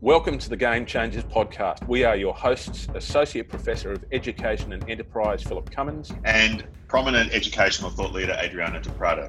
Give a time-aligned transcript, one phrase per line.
[0.00, 1.88] Welcome to the Game Changers podcast.
[1.88, 7.90] We are your hosts, Associate Professor of Education and Enterprise Philip Cummins, and prominent educational
[7.90, 9.28] thought leader Adriana de Prado.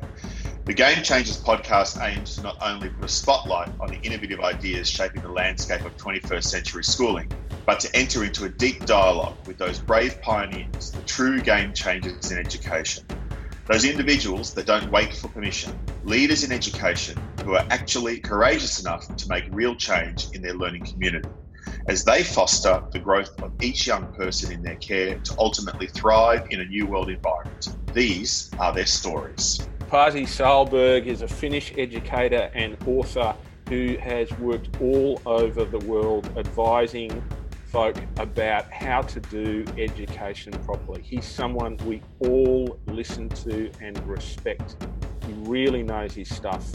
[0.65, 4.87] The Game Changers podcast aims to not only put a spotlight on the innovative ideas
[4.87, 7.31] shaping the landscape of 21st century schooling,
[7.65, 12.31] but to enter into a deep dialogue with those brave pioneers, the true game changers
[12.31, 13.03] in education.
[13.69, 19.15] Those individuals that don't wait for permission, leaders in education who are actually courageous enough
[19.15, 21.29] to make real change in their learning community
[21.87, 26.47] as they foster the growth of each young person in their care to ultimately thrive
[26.49, 27.67] in a new world environment.
[27.93, 29.61] These are their stories.
[29.87, 33.35] Pasi Sahlberg is a Finnish educator and author
[33.67, 37.23] who has worked all over the world advising
[37.71, 41.01] folk about how to do education properly.
[41.03, 44.75] He's someone we all listen to and respect.
[45.25, 46.71] He really knows his stuff.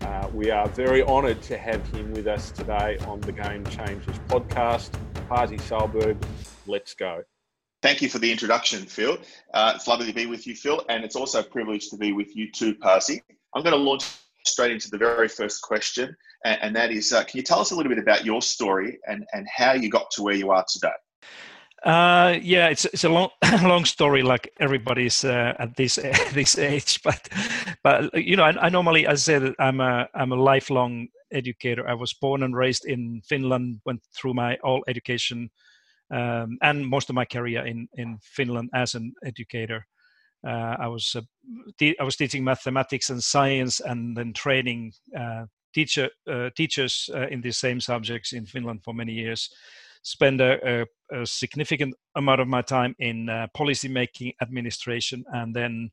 [0.00, 4.18] Uh, we are very honoured to have him with us today on the Game Changers
[4.28, 4.90] podcast.
[5.28, 6.16] Pasi Sahlberg,
[6.66, 7.22] let's go.
[7.82, 9.18] Thank you for the introduction, Phil.
[9.52, 12.12] Uh, it's lovely to be with you, Phil, and it's also a privilege to be
[12.12, 13.22] with you too, Pasi.
[13.54, 14.04] I'm going to launch
[14.46, 17.70] straight into the very first question, and, and that is uh, can you tell us
[17.70, 20.64] a little bit about your story and, and how you got to where you are
[20.70, 20.92] today?
[21.84, 23.30] Uh, yeah, it's it's a long
[23.62, 25.96] long story, like everybody's uh, at this
[26.32, 27.00] this age.
[27.04, 27.28] But
[27.82, 31.88] but you know, I, I, normally, I say that I'm a I'm a lifelong educator.
[31.88, 35.50] I was born and raised in Finland, went through my all education
[36.12, 39.86] um, and most of my career in in Finland as an educator.
[40.46, 41.22] Uh, I was uh,
[41.78, 47.28] te- I was teaching mathematics and science, and then training uh, teacher uh, teachers uh,
[47.28, 49.50] in the same subjects in Finland for many years.
[50.02, 50.82] Spend a,
[51.12, 55.90] a, a significant amount of my time in uh, policy making, administration, and then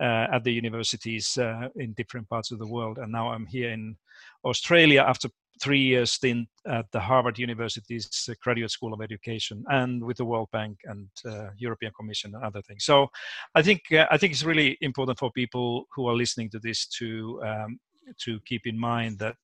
[0.00, 1.38] at the universities
[1.76, 2.98] in different parts of the world.
[2.98, 3.96] And now I'm here in
[4.44, 5.28] Australia after
[5.60, 10.48] three years stint at the Harvard University's Graduate School of Education and with the World
[10.52, 12.84] Bank and uh, European Commission and other things.
[12.84, 13.08] So
[13.54, 16.86] I think uh, I think it's really important for people who are listening to this
[16.98, 17.78] to um,
[18.18, 19.36] to keep in mind that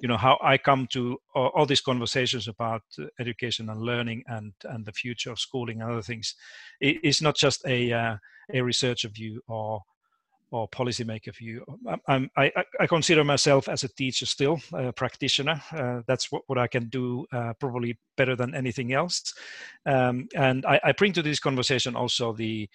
[0.00, 2.82] you know how I come to all, all these conversations about
[3.20, 6.34] education and learning and and the future of schooling and other things.
[6.80, 8.16] It's not just a uh,
[8.54, 9.82] a researcher view or
[10.50, 11.64] or policymaker view.
[12.06, 12.50] I'm, I,
[12.80, 15.62] I consider myself as a teacher still, a practitioner.
[15.72, 19.34] Uh, that's what, what I can do uh, probably better than anything else.
[19.84, 22.68] Um, and I, I, bring to this conversation also the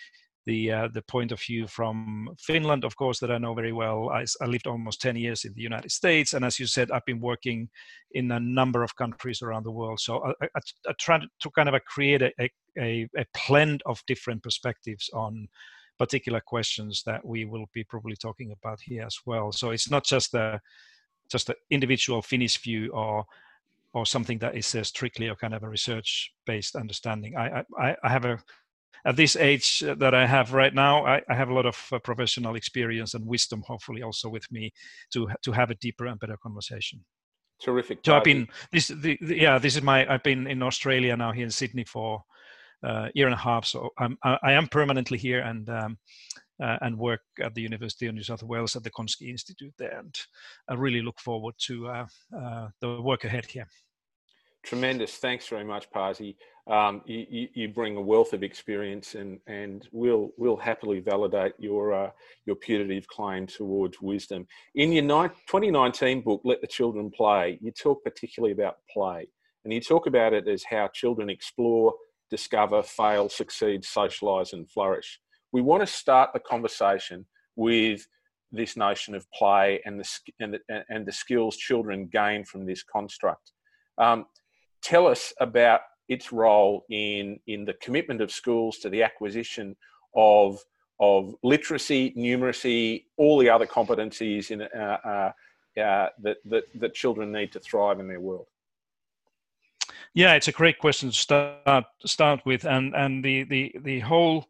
[0.46, 4.10] the uh, the point of view from Finland, of course, that I know very well.
[4.10, 7.06] I, I, lived almost 10 years in the United States, and as you said, I've
[7.06, 7.70] been working
[8.12, 10.00] in a number of countries around the world.
[10.02, 10.60] So I, I,
[10.90, 12.32] I try to kind of create a,
[12.78, 15.48] a, a blend of different perspectives on
[16.06, 19.52] particular questions that we will be probably talking about here as well.
[19.52, 20.60] So it's not just a
[21.32, 23.26] just an individual Finnish view or
[23.94, 27.38] or something that is uh, strictly a kind of a research based understanding.
[27.38, 28.38] I, I, I have a
[29.06, 32.00] at this age that I have right now, I, I have a lot of uh,
[32.00, 34.72] professional experience and wisdom, hopefully, also with me
[35.14, 37.06] to to have a deeper and better conversation.
[37.62, 38.00] Terrific.
[38.06, 39.98] So I've been this, the, the, yeah, this is my.
[40.14, 42.24] I've been in Australia now here in Sydney for
[42.84, 43.66] uh, year and a half.
[43.66, 45.98] So I'm, I am permanently here and um,
[46.62, 50.00] uh, and work at the University of New South Wales at the Gonski Institute there.
[50.00, 50.16] And
[50.70, 52.06] I really look forward to uh,
[52.38, 53.68] uh the work ahead here.
[54.64, 55.18] Tremendous.
[55.18, 56.38] Thanks very much, Pasi.
[56.68, 61.94] Um, you, you, bring a wealth of experience, and and we'll we'll happily validate your
[61.94, 62.12] uh,
[62.46, 64.48] your putative claim towards wisdom.
[64.76, 69.28] In your 2019 book, "Let the Children Play," you talk particularly about play,
[69.66, 71.94] and you talk about it as how children explore,
[72.30, 75.20] discover, fail, succeed, socialize, and flourish.
[75.52, 77.26] We want to start the conversation
[77.56, 78.08] with
[78.52, 82.84] this notion of play and the, and the, and the skills children gain from this
[82.84, 83.52] construct.
[83.98, 84.26] Um,
[84.82, 89.76] tell us about its role in, in the commitment of schools to the acquisition
[90.16, 90.60] of,
[91.00, 95.32] of literacy, numeracy, all the other competencies in, uh, uh,
[95.80, 98.48] uh, that, that, that children need to thrive in their world.
[100.16, 104.46] Yeah, it's a great question to start start with, and and the the the whole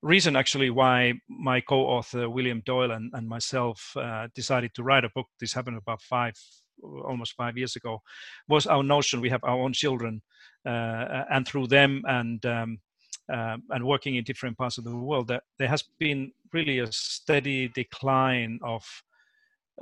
[0.00, 5.10] reason actually why my co-author William Doyle and, and myself uh, decided to write a
[5.10, 5.26] book.
[5.40, 6.34] This happened about five,
[7.04, 8.00] almost five years ago.
[8.48, 10.22] Was our notion we have our own children,
[10.64, 12.78] uh, and through them and um,
[13.32, 16.92] uh, and working in different parts of the world, that there has been really a
[16.92, 18.84] steady decline of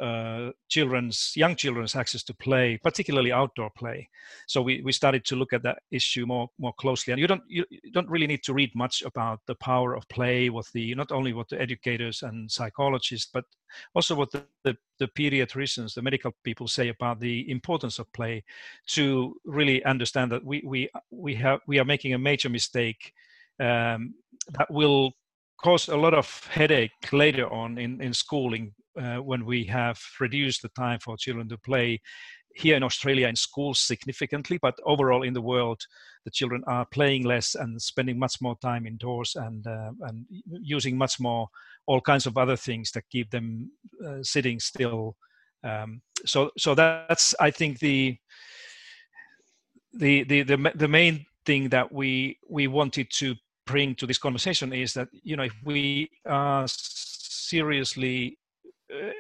[0.01, 4.09] uh, children's young children's access to play, particularly outdoor play.
[4.47, 7.13] So we, we started to look at that issue more more closely.
[7.13, 10.51] And you don't you, don't really need to read much about the power of play,
[10.51, 13.45] what the not only what the educators and psychologists, but
[13.95, 18.45] also what the, the, the pediatricians, the medical people say about the importance of play,
[18.89, 23.13] to really understand that we we we have we are making a major mistake
[23.61, 24.15] um,
[24.53, 25.13] that will
[25.63, 30.63] cause a lot of headache later on in, in schooling uh, when we have reduced
[30.63, 32.01] the time for children to play
[32.57, 35.83] here in Australia in schools significantly, but overall in the world,
[36.25, 40.97] the children are playing less and spending much more time indoors and uh, and using
[40.97, 41.49] much more
[41.87, 43.71] all kinds of other things that keep them
[44.05, 45.17] uh, sitting still.
[45.63, 48.17] Um, so so that's I think the
[49.93, 53.35] the the the the main thing that we we wanted to
[53.67, 58.39] bring to this conversation is that you know if we are seriously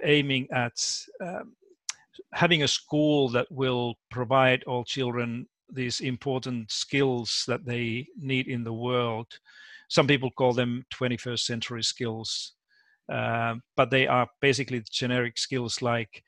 [0.04, 0.78] aiming at
[1.20, 1.54] um,
[2.32, 8.62] having a school that will provide all children these important skills that they need in
[8.64, 9.26] the world.
[9.88, 12.52] Some people call them 21st century skills,
[13.12, 16.22] uh, but they are basically generic skills like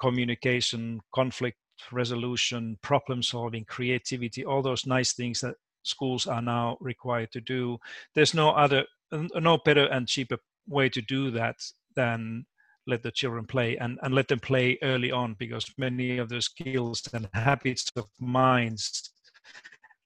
[0.00, 1.58] communication, conflict
[1.92, 7.78] resolution, problem solving, creativity, all those nice things that schools are now required to do.
[8.14, 10.38] There's no other, no better and cheaper
[10.68, 11.56] way to do that
[11.94, 12.46] than
[12.86, 16.40] let the children play and, and let them play early on because many of the
[16.40, 19.10] skills and habits of minds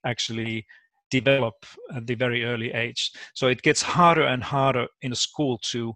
[0.04, 0.66] actually
[1.10, 1.54] develop
[1.94, 3.12] at the very early age.
[3.34, 5.94] So it gets harder and harder in a school to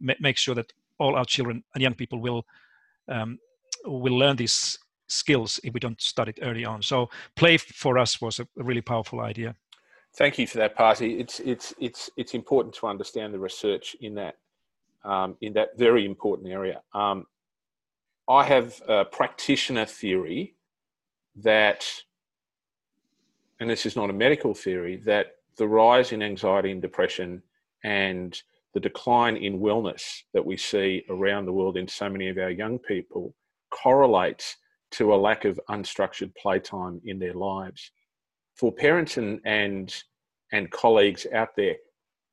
[0.00, 2.44] ma- make sure that all our children and young people will
[3.08, 3.38] um,
[3.84, 4.78] will learn these
[5.08, 6.80] skills if we don't start it early on.
[6.82, 9.54] So play for us was a really powerful idea.
[10.16, 11.18] Thank you for that, Pasi.
[11.18, 14.36] It's it's it's it's important to understand the research in that
[15.04, 16.82] um, in that very important area.
[16.94, 17.26] Um,
[18.28, 20.54] I have a practitioner theory
[21.36, 21.86] that,
[23.60, 27.42] and this is not a medical theory, that the rise in anxiety and depression
[27.84, 28.40] and
[28.72, 32.50] the decline in wellness that we see around the world in so many of our
[32.50, 33.34] young people
[33.70, 34.56] correlates
[34.90, 37.90] to a lack of unstructured playtime in their lives.
[38.56, 39.94] For parents and, and,
[40.52, 41.76] and colleagues out there,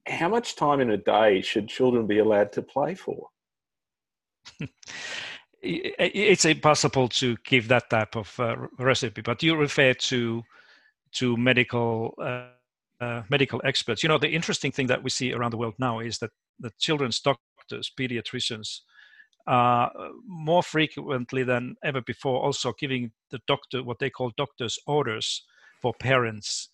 [0.07, 3.27] how much time in a day should children be allowed to play for?
[5.61, 10.43] it's impossible to give that type of uh, recipe, but you refer to
[11.13, 12.47] to medical uh,
[13.01, 14.03] uh, medical experts.
[14.03, 16.71] You know, the interesting thing that we see around the world now is that the
[16.79, 18.81] children's doctors, pediatricians,
[19.47, 19.91] are
[20.27, 25.43] more frequently than ever before also giving the doctor what they call doctor's orders
[25.81, 26.69] for parents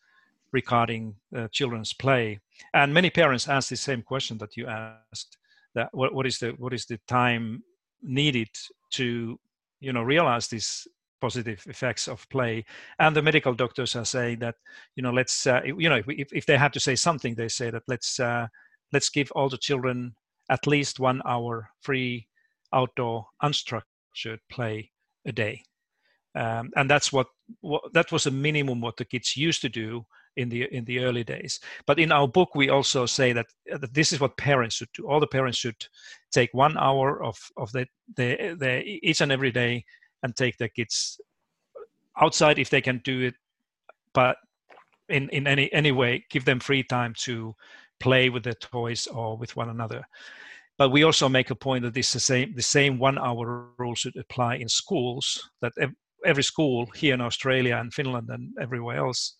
[0.51, 2.39] regarding uh, children's play.
[2.74, 5.38] And many parents ask the same question that you asked:
[5.75, 7.63] that what, what is the what is the time
[8.01, 8.50] needed
[8.92, 9.39] to
[9.80, 10.88] you know realize these
[11.21, 12.65] positive effects of play?
[13.00, 14.56] And the medical doctors are saying that
[14.95, 17.69] you know let's uh, you know if, if they had to say something, they say
[17.69, 18.48] that let's uh,
[18.94, 20.15] let's give all the children
[20.50, 22.27] at least one hour free
[22.74, 24.92] outdoor unstructured play
[25.25, 25.63] a day.
[26.36, 27.27] Um, and that's what,
[27.62, 30.06] what that was a minimum what the kids used to do
[30.37, 31.59] in the in the early days.
[31.85, 34.91] But in our book, we also say that, uh, that this is what parents should
[34.93, 35.07] do.
[35.07, 35.85] All the parents should
[36.31, 39.83] take one hour of of the, the, the each and every day
[40.23, 41.19] and take their kids
[42.21, 43.35] outside if they can do it,
[44.13, 44.37] but
[45.09, 47.55] in in any any way, give them free time to
[47.99, 50.03] play with their toys or with one another.
[50.77, 53.95] But we also make a point that this the same the same one hour rule
[53.95, 55.49] should apply in schools.
[55.61, 55.73] That
[56.25, 59.35] every school here in Australia and Finland and everywhere else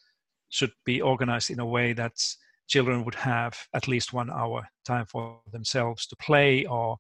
[0.50, 2.14] should be organized in a way that
[2.68, 6.98] children would have at least one hour time for themselves to play or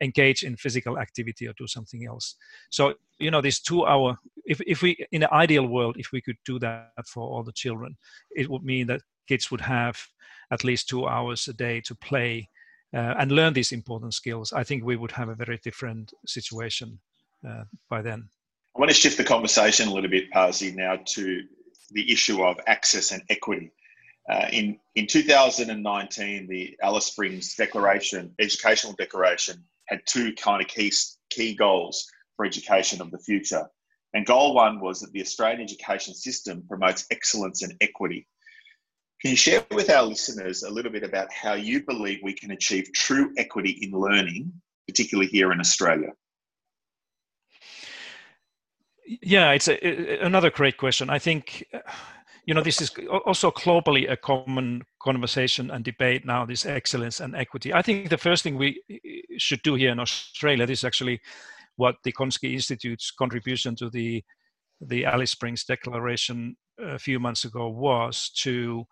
[0.00, 2.36] engage in physical activity or do something else.
[2.70, 6.20] So you know this two hour if, if we in an ideal world if we
[6.20, 7.96] could do that for all the children
[8.30, 9.98] it would mean that kids would have
[10.50, 12.48] at least two hours a day to play
[12.94, 14.52] uh, and learn these important skills.
[14.52, 16.98] I think we would have a very different situation
[17.46, 18.28] uh, by then.
[18.74, 21.42] I want to shift the conversation a little bit Pasi now to
[21.90, 23.72] the issue of access and equity.
[24.30, 30.92] Uh, in, in 2019, the Alice Springs Declaration, Educational Declaration, had two kind of key,
[31.30, 33.66] key goals for education of the future.
[34.14, 38.26] And goal one was that the Australian education system promotes excellence and equity.
[39.20, 42.52] Can you share with our listeners a little bit about how you believe we can
[42.52, 44.52] achieve true equity in learning,
[44.86, 46.12] particularly here in Australia?
[49.22, 51.10] Yeah it's a, another great question.
[51.10, 51.64] I think
[52.46, 52.90] you know this is
[53.26, 57.72] also globally a common conversation and debate now this excellence and equity.
[57.74, 58.82] I think the first thing we
[59.36, 61.20] should do here in australia this is actually
[61.76, 64.22] what the Gonski Institute's contribution to the
[64.80, 68.86] the Alice Springs Declaration a few months ago was to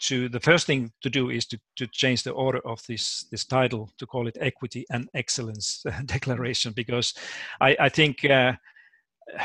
[0.00, 3.44] to the first thing to do is to, to change the order of this this
[3.44, 7.14] title to call it equity and excellence declaration because
[7.60, 8.52] I, I think uh,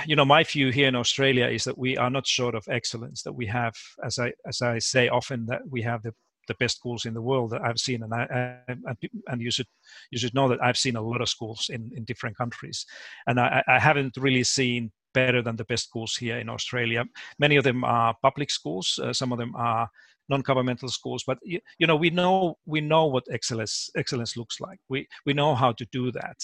[0.05, 3.23] you know my view here in Australia is that we are not short of excellence
[3.23, 3.73] that we have
[4.03, 6.13] as I as I say often that we have the
[6.47, 8.95] the best schools in the world that I've seen, and I, I,
[9.27, 9.67] and you should
[10.11, 12.85] you should know that I've seen a lot of schools in in different countries,
[13.27, 17.05] and I, I haven't really seen better than the best schools here in Australia.
[17.39, 18.99] Many of them are public schools.
[19.01, 19.89] Uh, some of them are
[20.29, 21.23] non-governmental schools.
[21.25, 24.79] But you, you, know, we know we know what excellence excellence looks like.
[24.89, 26.37] We we know how to do that.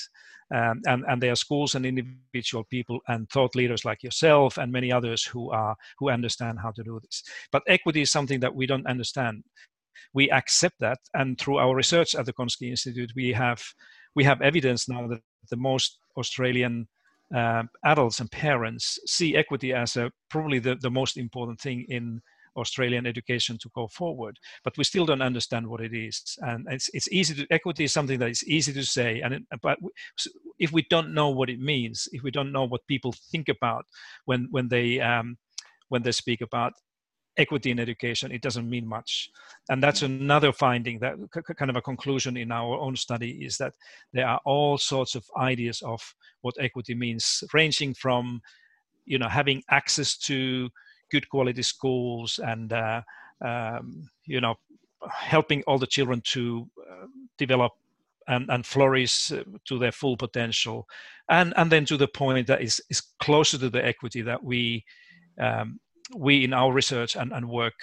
[0.54, 4.72] Um, and and there are schools and individual people and thought leaders like yourself and
[4.72, 7.24] many others who are who understand how to do this.
[7.52, 9.44] But equity is something that we don't understand
[10.14, 11.00] we accept that.
[11.14, 13.64] And through our research at the Gonski Institute, we have
[14.16, 16.88] we have evidence now that the most Australian
[17.34, 22.22] uh, adults and parents see equity as a, probably the, the most important thing in
[22.56, 24.38] Australian education to go forward.
[24.64, 27.94] But we still don't understand what it is, and it's it's easy to equity is
[27.94, 29.78] something that is easy to say, and it, but
[30.60, 33.86] if we don't know what it means, if we don't know what people think about
[34.26, 35.38] when when they um,
[35.90, 36.74] when they speak about
[37.38, 39.30] equity in education, it doesn't mean much.
[39.70, 41.16] And that's another finding that
[41.58, 43.74] kind of a conclusion in our own study is that
[44.14, 46.02] there are all sorts of ideas of
[46.42, 48.42] what equity means, ranging from,
[49.06, 50.70] you know, having access to
[51.12, 53.02] good quality schools and, uh,
[53.44, 54.56] um, you know,
[55.10, 57.72] helping all the children to uh, develop
[58.28, 60.88] and, and flourish uh, to their full potential.
[61.30, 64.86] And, and then to the point that is, is closer to the equity that we
[65.40, 65.80] um,
[66.16, 67.74] we in our research and, and work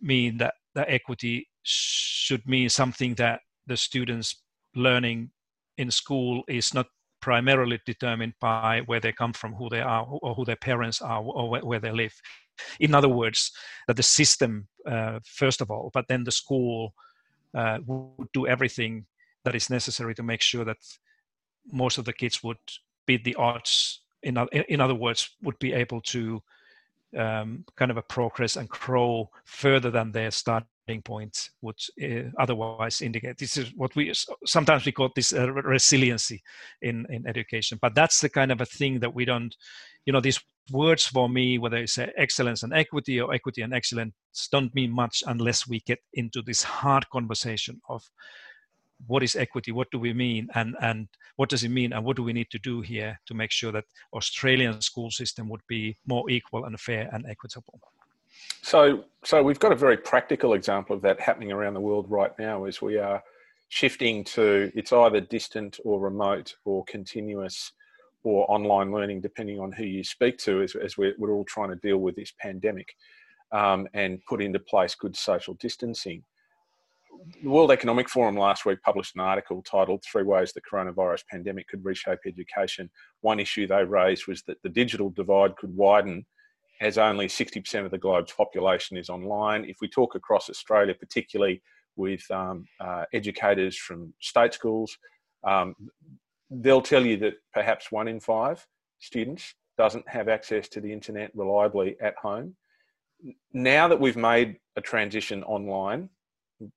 [0.00, 4.42] mean that that equity should mean something that the students
[4.74, 5.30] learning
[5.76, 6.86] in school is not
[7.20, 11.22] primarily determined by where they come from, who they are, or who their parents are,
[11.22, 12.14] or where they live.
[12.80, 13.52] In other words,
[13.86, 16.94] that the system, uh, first of all, but then the school
[17.54, 19.06] uh, would do everything
[19.44, 20.78] that is necessary to make sure that
[21.70, 22.58] most of the kids would
[23.06, 24.02] beat the odds.
[24.22, 24.36] In,
[24.68, 26.42] in other words, would be able to
[27.16, 33.02] um, kind of a progress and grow further than their starting point would uh, otherwise
[33.02, 33.38] indicate.
[33.38, 34.12] This is what we
[34.46, 36.42] sometimes we call this uh, resiliency
[36.82, 37.78] in in education.
[37.80, 39.54] But that's the kind of a thing that we don't,
[40.06, 40.40] you know, these
[40.70, 44.14] words for me, whether it's excellence and equity or equity and excellence,
[44.50, 48.02] don't mean much unless we get into this hard conversation of
[49.06, 52.16] what is equity what do we mean and and what does it mean and what
[52.16, 55.96] do we need to do here to make sure that australian school system would be
[56.06, 57.78] more equal and fair and equitable
[58.62, 62.32] so so we've got a very practical example of that happening around the world right
[62.38, 63.22] now as we are
[63.68, 67.72] shifting to it's either distant or remote or continuous
[68.22, 71.68] or online learning depending on who you speak to as, as we're, we're all trying
[71.68, 72.94] to deal with this pandemic
[73.52, 76.22] um, and put into place good social distancing
[77.42, 81.68] the World Economic Forum last week published an article titled Three Ways the Coronavirus Pandemic
[81.68, 82.90] Could Reshape Education.
[83.22, 86.24] One issue they raised was that the digital divide could widen
[86.80, 89.64] as only 60% of the globe's population is online.
[89.64, 91.62] If we talk across Australia, particularly
[91.96, 94.96] with um, uh, educators from state schools,
[95.44, 95.74] um,
[96.50, 98.64] they'll tell you that perhaps one in five
[98.98, 102.54] students doesn't have access to the internet reliably at home.
[103.52, 106.08] Now that we've made a transition online,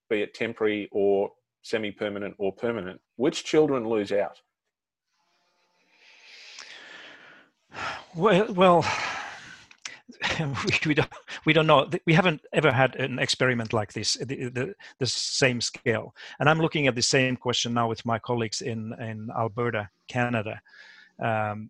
[0.10, 1.30] be it temporary or
[1.64, 4.40] semi-permanent or permanent, which children lose out?
[8.16, 8.86] Well, well,
[10.86, 11.10] we, don't
[11.46, 11.90] we don't know.
[12.06, 16.14] We haven't ever had an experiment like this, the, the, the same scale.
[16.40, 20.62] And I'm looking at the same question now with my colleagues in in Alberta, Canada,
[21.20, 21.70] um,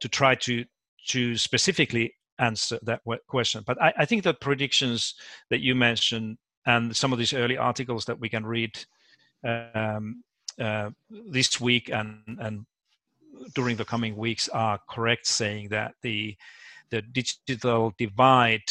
[0.00, 0.64] to try to
[1.08, 3.62] to specifically answer that question.
[3.66, 5.14] But I, I think the predictions
[5.50, 8.76] that you mentioned and some of these early articles that we can read
[9.44, 10.24] um,
[10.60, 12.66] uh, this week and and
[13.54, 16.36] during the coming weeks are correct, saying that the
[16.90, 18.70] the digital divide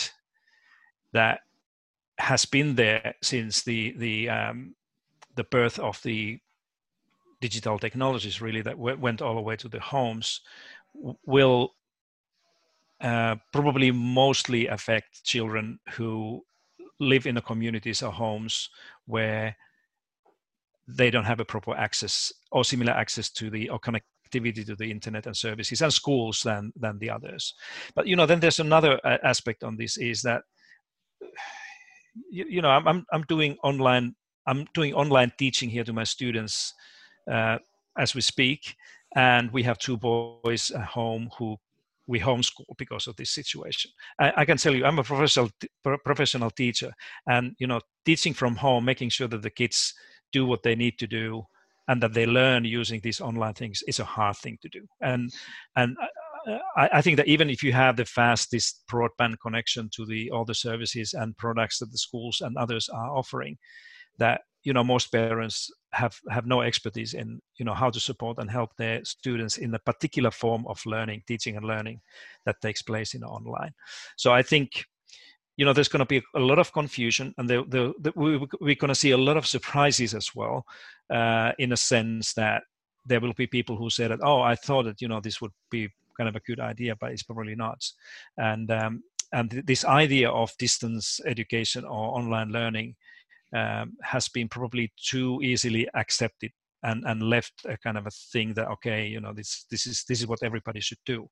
[1.13, 1.41] that
[2.17, 4.75] has been there since the the um,
[5.35, 6.39] the birth of the
[7.41, 10.41] digital technologies really that w- went all the way to the homes
[11.25, 11.73] will
[13.01, 16.41] uh, probably mostly affect children who
[16.99, 18.69] live in the communities or homes
[19.05, 19.55] where
[20.87, 24.75] they don't have a proper access or similar access to the or connectivity connectivity to
[24.75, 27.53] the internet and services and schools than than the others.
[27.95, 30.43] But you know then there's another uh, aspect on this is that
[32.29, 34.15] you, you know I'm, I'm i'm doing online
[34.47, 36.73] i'm doing online teaching here to my students
[37.29, 37.57] uh,
[37.97, 38.75] as we speak.
[39.15, 41.57] And we have two boys at home who
[42.07, 43.91] we homeschool because of this situation.
[44.19, 45.49] I, I, can tell you, I'm a professional
[46.03, 46.91] professional teacher,
[47.25, 49.93] and you know, teaching from home, making sure that the kids
[50.33, 51.45] do what they need to do,
[51.87, 54.81] and that they learn using these online things is a hard thing to do.
[55.01, 55.31] And
[55.75, 59.89] and uh, uh, I, I think that even if you have the fastest broadband connection
[59.95, 63.57] to the all the services and products that the schools and others are offering,
[64.17, 68.37] that you know most parents have have no expertise in you know how to support
[68.39, 72.01] and help their students in the particular form of learning teaching and learning
[72.45, 73.71] that takes place in online
[74.17, 74.83] so i think
[75.57, 78.37] you know there's going to be a lot of confusion and the, the, the, we,
[78.59, 80.65] we're going to see a lot of surprises as well
[81.13, 82.63] uh, in a sense that
[83.05, 85.51] there will be people who say that oh i thought that you know this would
[85.69, 87.83] be kind of a good idea but it's probably not.
[88.37, 92.95] And um, and this idea of distance education or online learning
[93.53, 96.51] um, has been probably too easily accepted
[96.83, 100.03] and, and left a kind of a thing that okay you know this this is
[100.07, 101.27] this is what everybody should do.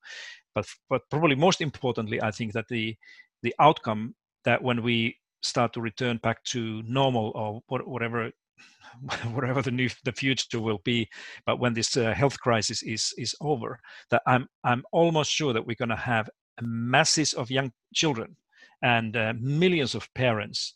[0.54, 2.96] But but probably most importantly i think that the
[3.44, 8.30] the outcome that when we start to return back to normal or whatever
[9.32, 11.08] whatever the new the future will be
[11.46, 13.78] but when this uh, health crisis is is over
[14.10, 16.30] that i'm i'm almost sure that we're going to have
[16.62, 18.36] masses of young children
[18.82, 20.74] and uh, millions of parents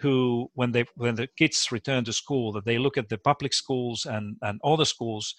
[0.00, 3.52] who when they when the kids return to school that they look at the public
[3.52, 5.34] schools and and other schools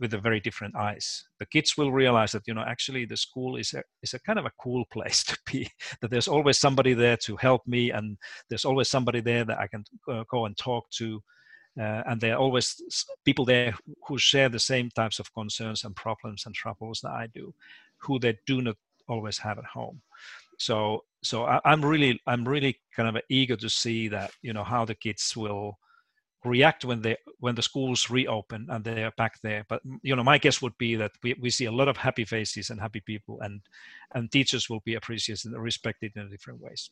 [0.00, 1.24] with a very different eyes.
[1.38, 4.38] The kids will realize that you know actually the school is a is a kind
[4.38, 5.68] of a cool place to be
[6.00, 8.16] that there's always somebody there to help me and
[8.48, 11.22] there's always somebody there that i can uh, go and talk to.
[11.80, 12.76] Uh, and there are always
[13.24, 13.74] people there
[14.06, 17.54] who share the same types of concerns and problems and troubles that i do
[18.02, 18.76] who they do not
[19.08, 20.00] always have at home.
[20.58, 24.64] So so I, am really i'm really kind of eager to see that you know
[24.64, 25.78] how the kids will
[26.44, 29.64] react when they when the schools reopen and they are back there.
[29.68, 32.24] But you know my guess would be that we, we see a lot of happy
[32.24, 33.60] faces and happy people and
[34.14, 36.90] and teachers will be appreciated and respected in different ways.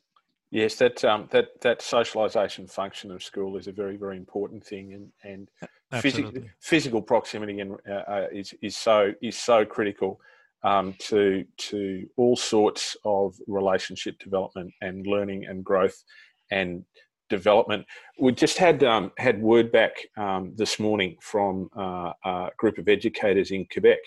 [0.50, 4.95] Yes that um, that that socialization function of school is a very very important thing
[4.95, 5.49] and
[5.92, 10.21] and physical physical proximity and uh, uh, is is so is so critical
[10.62, 16.02] um, to to all sorts of relationship development and learning and growth
[16.50, 16.85] and
[17.31, 17.87] development.
[18.19, 22.88] We just had um, had word back um, this morning from uh, a group of
[22.88, 24.01] educators in Quebec,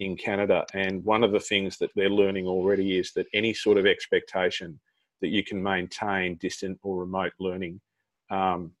[0.00, 3.78] in Canada, and one of the things that they're learning already is that any sort
[3.78, 4.78] of expectation
[5.22, 7.80] that you can maintain distant or remote learning
[8.30, 8.72] um,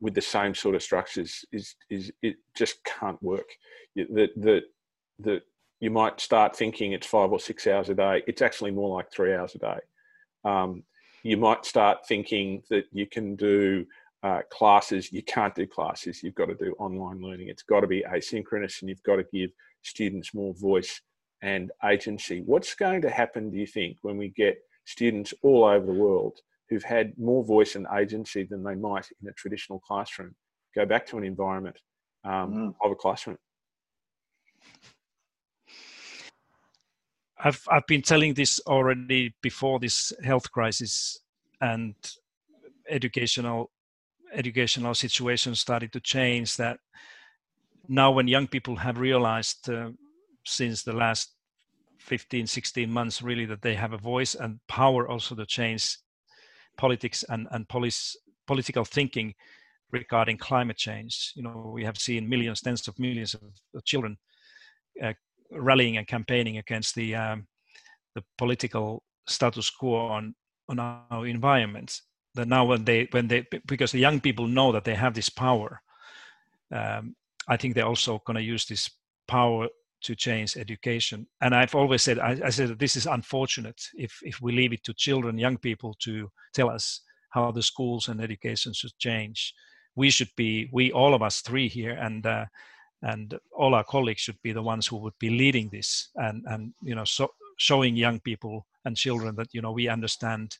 [0.00, 3.48] with the same sort of structures is is it just can't work.
[3.94, 4.62] The the
[5.18, 5.40] the
[5.80, 8.22] you might start thinking it's five or six hours a day.
[8.26, 9.78] It's actually more like three hours a day.
[11.26, 13.84] You might start thinking that you can do
[14.22, 15.12] uh, classes.
[15.12, 16.22] You can't do classes.
[16.22, 17.48] You've got to do online learning.
[17.48, 19.50] It's got to be asynchronous and you've got to give
[19.82, 21.00] students more voice
[21.42, 22.42] and agency.
[22.46, 26.38] What's going to happen, do you think, when we get students all over the world
[26.68, 30.32] who've had more voice and agency than they might in a traditional classroom
[30.76, 31.76] go back to an environment
[32.24, 32.74] um, mm.
[32.84, 33.36] of a classroom?
[37.38, 41.20] I've I've been telling this already before this health crisis
[41.60, 41.94] and
[42.88, 43.70] educational
[44.32, 46.56] educational situation started to change.
[46.56, 46.78] That
[47.88, 49.90] now when young people have realized uh,
[50.44, 51.32] since the last
[51.98, 55.98] 15 16 months really that they have a voice and power also to change
[56.76, 59.34] politics and and police political thinking
[59.90, 64.16] regarding climate change you know we have seen millions tens of millions of children
[65.02, 65.12] uh,
[65.50, 67.46] rallying and campaigning against the um,
[68.14, 70.34] the political status quo on
[70.68, 72.00] on our environment.
[72.34, 75.30] That now when they when they because the young people know that they have this
[75.30, 75.80] power,
[76.72, 77.14] um,
[77.48, 78.90] I think they're also going to use this
[79.26, 79.68] power
[80.02, 81.26] to change education.
[81.40, 84.84] And I've always said I, I said this is unfortunate if if we leave it
[84.84, 89.54] to children, young people to tell us how the schools and education should change.
[89.94, 92.26] We should be we all of us three here and.
[92.26, 92.46] Uh,
[93.02, 96.72] and all our colleagues should be the ones who would be leading this and and
[96.82, 97.28] you know so
[97.58, 100.58] showing young people and children that you know we understand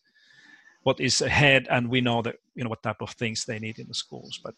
[0.82, 3.78] what is ahead and we know that you know what type of things they need
[3.78, 4.40] in the schools.
[4.42, 4.54] But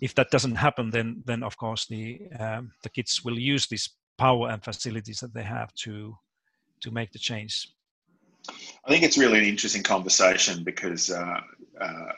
[0.00, 3.90] if that doesn't happen then then of course the um, the kids will use this
[4.18, 6.16] power and facilities that they have to
[6.80, 7.68] to make the change.
[8.84, 11.40] I think it's really an interesting conversation because uh,
[11.80, 12.12] uh,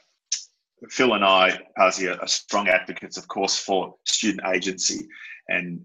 [0.90, 5.06] Phil and I, Pasi, are strong advocates, of course, for student agency
[5.48, 5.84] and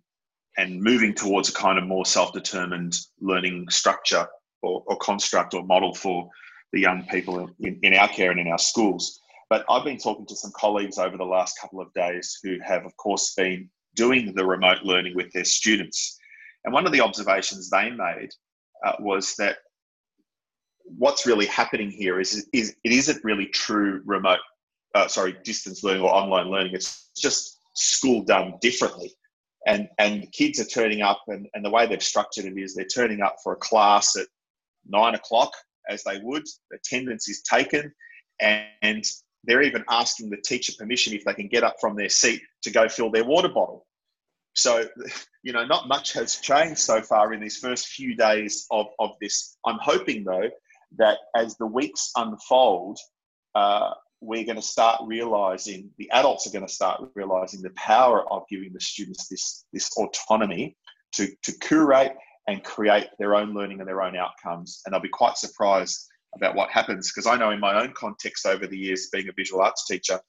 [0.57, 4.27] and moving towards a kind of more self-determined learning structure
[4.61, 6.29] or, or construct or model for
[6.73, 9.21] the young people in, in our care and in our schools.
[9.49, 12.85] But I've been talking to some colleagues over the last couple of days who have,
[12.85, 16.17] of course, been doing the remote learning with their students.
[16.65, 18.29] And one of the observations they made
[18.85, 19.57] uh, was that
[20.83, 24.39] what's really happening here is, is it isn't really true remote,
[24.95, 26.73] uh, sorry, distance learning or online learning.
[26.73, 29.13] It's just school done differently.
[29.67, 32.85] And, and kids are turning up, and, and the way they've structured it is they're
[32.85, 34.27] turning up for a class at
[34.87, 35.51] nine o'clock
[35.89, 36.43] as they would.
[36.73, 37.93] Attendance is taken,
[38.39, 39.03] and
[39.43, 42.71] they're even asking the teacher permission if they can get up from their seat to
[42.71, 43.85] go fill their water bottle.
[44.53, 44.87] So,
[45.43, 49.11] you know, not much has changed so far in these first few days of, of
[49.21, 49.57] this.
[49.65, 50.49] I'm hoping, though,
[50.97, 52.97] that as the weeks unfold,
[53.55, 53.91] uh,
[54.21, 58.43] we're going to start realizing, the adults are going to start realizing the power of
[58.49, 60.75] giving the students this, this autonomy
[61.13, 62.15] to, to curate
[62.47, 64.81] and create their own learning and their own outcomes.
[64.85, 68.45] And they'll be quite surprised about what happens because I know in my own context
[68.45, 70.19] over the years, being a visual arts teacher,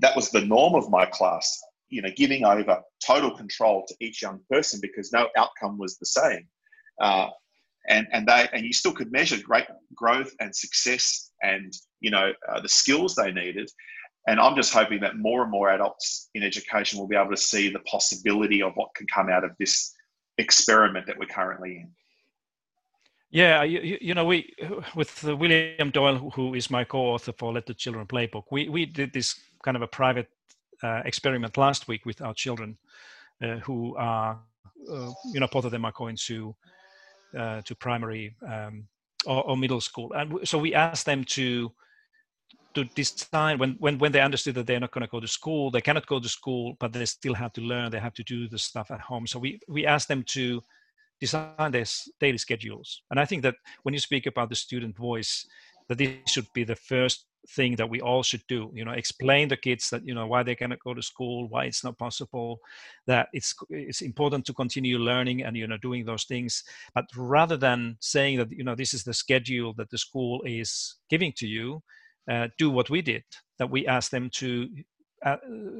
[0.00, 1.60] that was the norm of my class.
[1.88, 6.06] You know, giving over total control to each young person because no outcome was the
[6.06, 6.48] same.
[7.00, 7.28] Uh,
[7.88, 12.32] and and they and you still could measure great growth and success and you know
[12.48, 13.68] uh, the skills they needed.
[14.28, 17.44] And i'm just hoping that more and more adults in education will be able to
[17.52, 19.94] see the possibility of what can come out of this
[20.38, 21.88] experiment that we're currently in.
[23.30, 24.54] Yeah, you, you know, we
[24.94, 29.12] with William Doyle, who is my co-author for Let the Children Playbook, we we did
[29.12, 30.28] this kind of a private
[30.82, 32.78] uh, experiment last week with our children,
[33.42, 34.38] uh, who are,
[34.90, 36.54] uh, you know, both of them are going to
[37.36, 38.86] uh, to primary um,
[39.26, 41.72] or, or, middle school, and so we asked them to
[42.74, 45.70] to design when when when they understood that they're not going to go to school,
[45.70, 48.48] they cannot go to school, but they still have to learn, they have to do
[48.48, 49.26] the stuff at home.
[49.26, 50.62] So we we asked them to
[51.20, 51.86] design their
[52.20, 55.46] daily schedules, and I think that when you speak about the student voice,
[55.88, 59.48] that this should be the first thing that we all should do you know explain
[59.48, 62.60] the kids that you know why they cannot go to school why it's not possible
[63.06, 66.64] that it's it's important to continue learning and you know doing those things.
[66.94, 70.96] But rather than saying that you know this is the schedule that the school is
[71.08, 71.82] giving to you
[72.30, 73.24] uh, do what we did
[73.58, 74.68] that we asked them to
[75.24, 75.36] uh,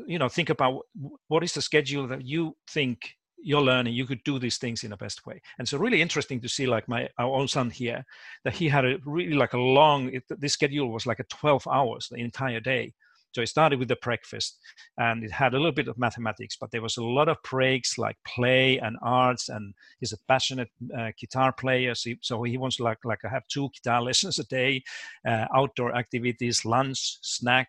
[0.06, 0.82] you know think about
[1.28, 3.14] what is the schedule that you think
[3.46, 5.40] you're learning you could do these things in the best way.
[5.58, 8.04] And so really interesting to see like my our own son here
[8.44, 11.68] that he had a really like a long it, this schedule was like a 12
[11.68, 12.92] hours the entire day
[13.32, 14.58] so it started with the breakfast
[14.98, 17.98] and it had a little bit of mathematics but there was a lot of breaks
[17.98, 22.56] like play and arts and he's a passionate uh, guitar player so he, so he
[22.56, 24.82] wants to like I have two guitar lessons a day
[25.26, 27.68] uh, outdoor activities lunch snack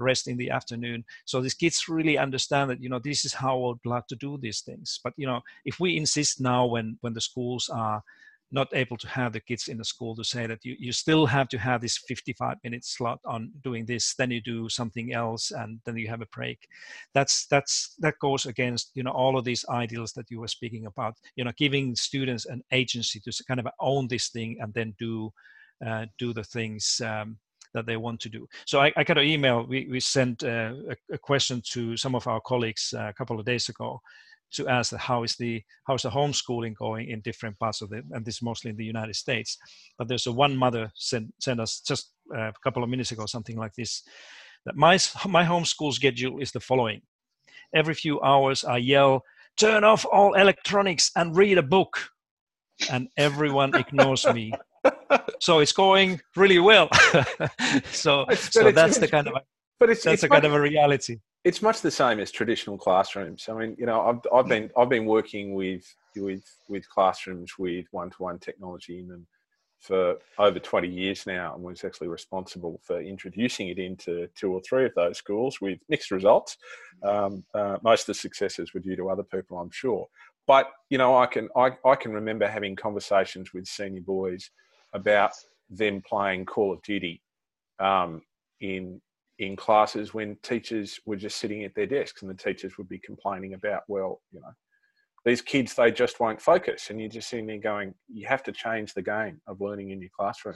[0.00, 1.04] rest in the afternoon.
[1.26, 4.16] So these kids really understand that, you know, this is how I would like to
[4.16, 4.98] do these things.
[5.04, 8.02] But, you know, if we insist now when, when the schools are
[8.52, 11.26] not able to have the kids in the school to say that you, you still
[11.26, 15.50] have to have this 55 minute slot on doing this then you do something else
[15.50, 16.66] and then you have a break
[17.14, 20.86] that's that's that goes against you know all of these ideals that you were speaking
[20.86, 24.94] about you know giving students an agency to kind of own this thing and then
[24.98, 25.32] do
[25.86, 27.38] uh, do the things um,
[27.72, 28.46] that they want to do.
[28.66, 29.64] So I, I got an email.
[29.66, 33.38] We, we sent uh, a, a, question to some of our colleagues uh, a couple
[33.38, 34.00] of days ago
[34.52, 38.02] to ask how is the how is the homeschooling going in different parts of the
[38.12, 39.58] and this mostly in the United States.
[39.98, 43.26] But there's a one mother sent sent us just uh, a couple of minutes ago
[43.26, 44.02] something like this.
[44.66, 47.02] That my my homeschool schedule is the following:
[47.74, 49.22] every few hours I yell,
[49.58, 52.10] "Turn off all electronics and read a book,"
[52.90, 54.52] and everyone ignores me
[55.40, 56.88] so it's going really well.
[57.92, 59.34] so so that's the kind of
[59.78, 61.18] but it's that's it's a much, kind of a reality.
[61.44, 63.48] It's much the same as traditional classrooms.
[63.48, 65.84] I mean, you know, I've I've been I've been working with
[66.16, 69.26] with with classrooms with one to one technology in them
[69.80, 74.60] for over 20 years now and was actually responsible for introducing it into two or
[74.60, 76.58] three of those schools with mixed results.
[77.02, 80.06] Um, uh, most of the successes were due to other people, I'm sure.
[80.46, 84.50] But you know, I can I, I can remember having conversations with senior boys
[84.92, 85.32] about
[85.70, 87.22] them playing Call of Duty
[87.78, 88.22] um,
[88.60, 89.00] in
[89.40, 92.98] in classes when teachers were just sitting at their desks and the teachers would be
[92.98, 94.52] complaining about, well, you know,
[95.24, 98.52] these kids they just won't focus, and you're just sitting there going, you have to
[98.52, 100.54] change the game of learning in your classroom.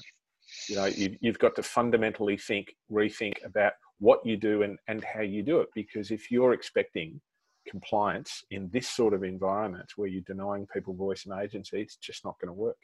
[0.68, 5.02] You know, you, you've got to fundamentally think, rethink about what you do and, and
[5.02, 7.20] how you do it, because if you're expecting
[7.66, 12.22] compliance in this sort of environment where you're denying people voice and agency, it's just
[12.22, 12.76] not going to work.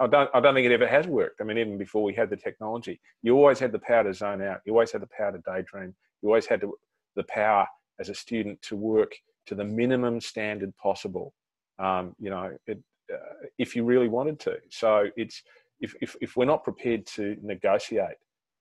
[0.00, 1.40] I don't, I don't think it ever has worked.
[1.40, 4.42] I mean, even before we had the technology, you always had the power to zone
[4.42, 4.60] out.
[4.64, 5.94] You always had the power to daydream.
[6.22, 6.74] You always had to,
[7.16, 7.66] the power
[7.98, 9.12] as a student to work
[9.46, 11.34] to the minimum standard possible
[11.78, 12.78] um, you know, it,
[13.12, 14.56] uh, if you really wanted to.
[14.70, 15.42] So it's
[15.80, 18.16] if, if, if we're not prepared to negotiate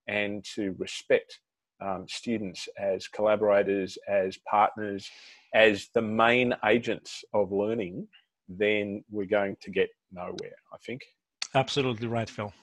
[0.08, 1.40] and to respect
[1.82, 5.10] um, students as collaborators, as partners,
[5.54, 8.08] as the main agents of learning,
[8.50, 11.02] then we're going to get nowhere, I think.
[11.54, 12.54] Absolutely right, Phil.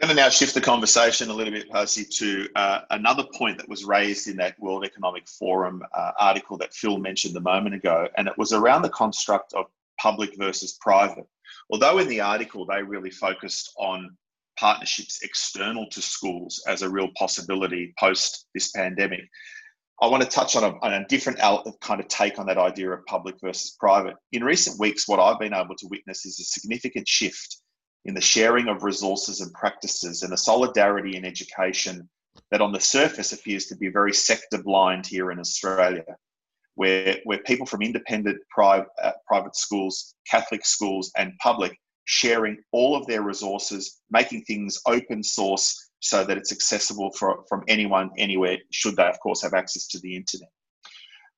[0.00, 3.56] I'm going to now shift the conversation a little bit, Pasi, to uh, another point
[3.58, 7.76] that was raised in that World Economic Forum uh, article that Phil mentioned a moment
[7.76, 9.66] ago, and it was around the construct of
[10.00, 11.26] public versus private.
[11.70, 14.16] Although in the article they really focused on
[14.58, 19.20] partnerships external to schools as a real possibility post this pandemic,
[20.02, 22.90] I want to touch on a, on a different kind of take on that idea
[22.90, 24.16] of public versus private.
[24.32, 27.58] In recent weeks, what I've been able to witness is a significant shift
[28.04, 32.08] in the sharing of resources and practices and the solidarity in education
[32.50, 36.16] that on the surface appears to be very sector blind here in Australia,
[36.74, 42.96] where, where people from independent private, uh, private schools, Catholic schools, and public sharing all
[42.96, 48.58] of their resources, making things open source so that it's accessible for, from anyone, anywhere,
[48.70, 50.48] should they, of course, have access to the internet.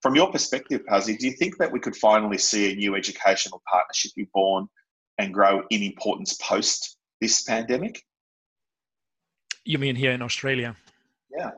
[0.01, 3.63] From your perspective, Pasi, do you think that we could finally see a new educational
[3.71, 4.67] partnership be born
[5.19, 8.03] and grow in importance post this pandemic?
[9.65, 10.77] You mean here in Australia?
[11.31, 11.51] Yeah.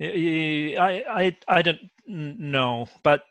[0.00, 3.22] I I I don't know, but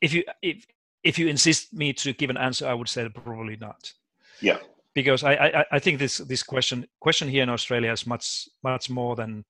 [0.00, 0.66] if you if
[1.04, 3.92] if you insist me to give an answer, I would say probably not.
[4.40, 4.58] Yeah.
[4.96, 8.88] Because I, I, I think this this question question here in Australia is much much
[8.88, 9.44] more than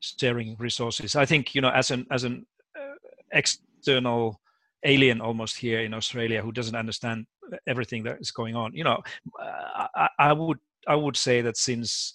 [0.00, 1.14] sharing resources.
[1.14, 2.44] I think you know as an as an
[2.76, 2.96] uh,
[3.30, 4.40] external
[4.84, 7.26] alien almost here in Australia who doesn't understand
[7.68, 8.74] everything that is going on.
[8.74, 8.98] You know,
[9.38, 12.14] I, I would I would say that since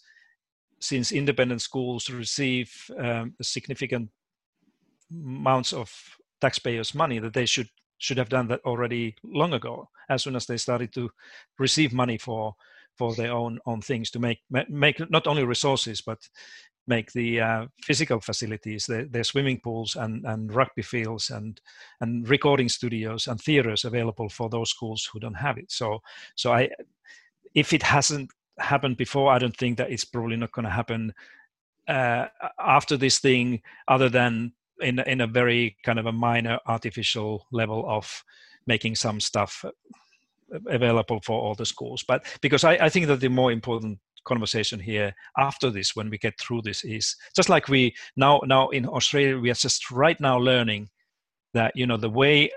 [0.81, 4.09] since independent schools receive um, significant
[5.11, 5.89] amounts of
[6.41, 9.89] taxpayers' money, that they should should have done that already long ago.
[10.09, 11.09] As soon as they started to
[11.59, 12.55] receive money for
[12.95, 16.19] for their own own things to make make not only resources but
[16.87, 21.59] make the uh, physical facilities, their, their, swimming pools and, and rugby fields and
[22.01, 25.71] and recording studios and theaters available for those schools who don't have it.
[25.71, 25.99] So
[26.35, 26.69] so I,
[27.53, 28.29] if it hasn't
[28.59, 31.13] happened before, I don't think that it's probably not going to happen
[31.87, 32.27] uh,
[32.59, 37.85] after this thing, other than in in a very kind of a minor artificial level
[37.87, 38.23] of
[38.67, 39.71] making some stuff uh,
[40.67, 42.03] available for all the schools.
[42.07, 46.17] But because I, I think that the more important conversation here after this when we
[46.17, 50.19] get through this is just like we now now in australia we are just right
[50.19, 50.89] now learning
[51.53, 52.51] that you know the way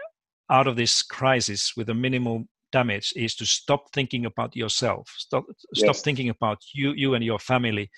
[0.51, 5.45] out of this crisis with a minimal damage is to stop thinking about yourself stop
[5.75, 5.85] yes.
[5.85, 7.91] stop thinking about you you and your family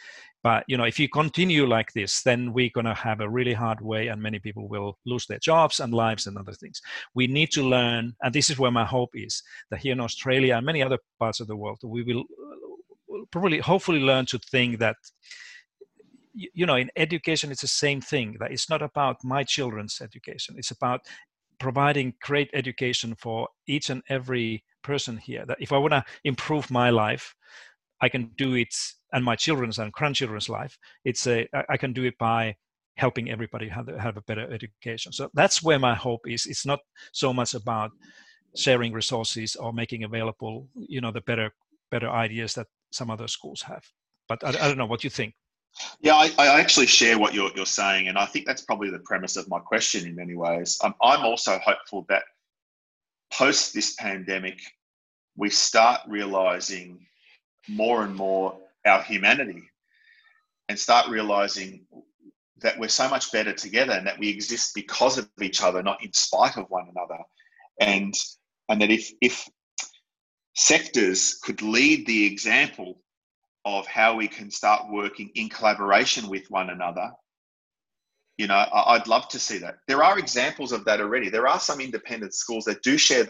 [0.43, 3.53] but you know if you continue like this then we're going to have a really
[3.53, 6.81] hard way and many people will lose their jobs and lives and other things.
[7.15, 10.57] We need to learn and this is where my hope is that here in australia
[10.57, 12.25] and many other parts of the world we will
[13.31, 14.97] probably hopefully learn to think that
[16.35, 20.55] you know in education it's the same thing that it's not about my children's education.
[20.59, 21.01] It's about
[21.59, 26.71] providing great education for each and every person here that if i want to improve
[26.71, 27.35] my life
[28.01, 28.75] i can do it
[29.13, 32.55] and my children's and grandchildren's life it's a i can do it by
[32.97, 36.81] helping everybody have, have a better education so that's where my hope is it's not
[37.13, 37.91] so much about
[38.57, 41.51] sharing resources or making available you know the better
[41.91, 43.85] better ideas that some other schools have.
[44.29, 45.35] But I, I don't know what you think.
[46.01, 48.99] Yeah, I, I, actually share what you're, you're saying, and I think that's probably the
[49.01, 50.79] premise of my question in many ways.
[50.83, 52.25] I'm, I'm also hopeful that
[53.33, 54.59] post this pandemic,
[55.37, 57.07] we start realizing
[57.69, 59.63] more and more our humanity
[60.69, 61.87] and start realizing
[62.59, 66.03] that we're so much better together and that we exist because of each other, not
[66.05, 67.19] in spite of one another.
[67.81, 68.15] And
[68.69, 69.49] and that if if
[70.55, 73.01] sectors could lead the example
[73.65, 77.11] of how we can start working in collaboration with one another
[78.37, 81.61] you know i'd love to see that there are examples of that already there are
[81.61, 83.29] some independent schools that do share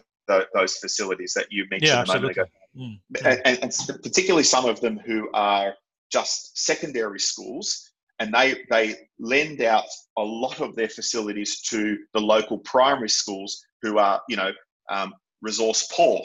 [0.54, 2.44] those facilities that you mentioned yeah, a moment ago
[2.76, 5.74] mm, And, and, particularly some of them who are
[6.10, 9.86] just secondary schools and they they lend out
[10.18, 14.52] a lot of their facilities to the local primary schools who are you know
[14.90, 16.20] um, resource poor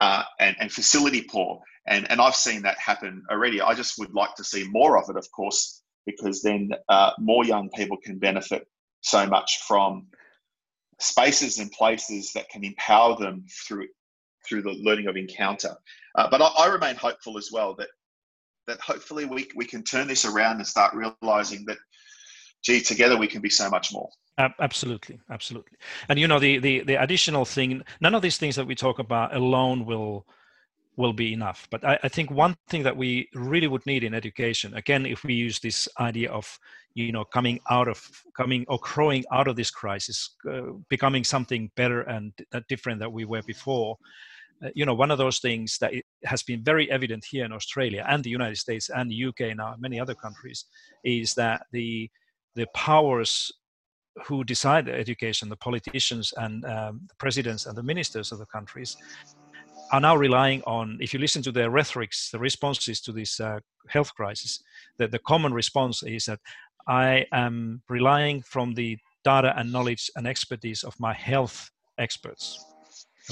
[0.00, 1.60] uh, and, and facility poor.
[1.88, 3.60] And, and I've seen that happen already.
[3.60, 7.44] I just would like to see more of it, of course, because then uh, more
[7.44, 8.66] young people can benefit
[9.02, 10.06] so much from
[10.98, 13.86] spaces and places that can empower them through
[14.48, 15.76] through the learning of encounter.
[16.14, 17.88] Uh, but I, I, remain hopeful as well that
[18.68, 21.78] that hopefully we, we can turn this around and start realizing that
[22.64, 24.08] gee, together we can be so much more.
[24.38, 25.78] Absolutely, absolutely.
[26.08, 28.98] And you know, the the the additional thing, none of these things that we talk
[28.98, 30.26] about alone will
[30.96, 31.68] will be enough.
[31.70, 35.24] But I, I, think one thing that we really would need in education, again, if
[35.24, 36.58] we use this idea of
[36.94, 38.00] you know coming out of
[38.36, 43.12] coming or growing out of this crisis, uh, becoming something better and uh, different that
[43.12, 43.96] we were before.
[44.64, 45.92] Uh, you know, one of those things that
[46.24, 49.74] has been very evident here in Australia and the United States and the UK now,
[49.78, 50.64] many other countries,
[51.04, 52.10] is that the
[52.54, 53.52] the powers
[54.24, 58.46] who decide the education, the politicians and um, the presidents and the ministers of the
[58.46, 58.96] countries,
[59.92, 63.60] are now relying on, if you listen to their rhetorics, the responses to this uh,
[63.88, 64.62] health crisis,
[64.98, 66.40] the, the common response is that
[66.88, 72.64] I am relying from the data and knowledge and expertise of my health experts,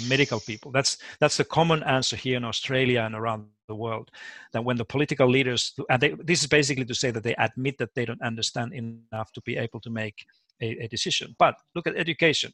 [0.08, 0.72] medical people.
[0.72, 4.10] That's that's the common answer here in Australia and around the world.
[4.52, 7.78] That when the political leaders, and they, this is basically to say that they admit
[7.78, 10.26] that they don't understand enough to be able to make
[10.60, 11.36] a, a decision.
[11.38, 12.52] But look at education.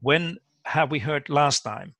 [0.00, 1.94] When have we heard last time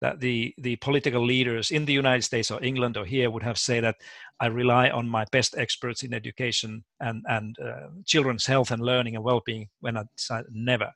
[0.00, 3.58] that the the political leaders in the United States or England or here would have
[3.58, 3.96] said that
[4.40, 9.16] I rely on my best experts in education and and uh, children's health and learning
[9.16, 10.90] and well-being when I decide never.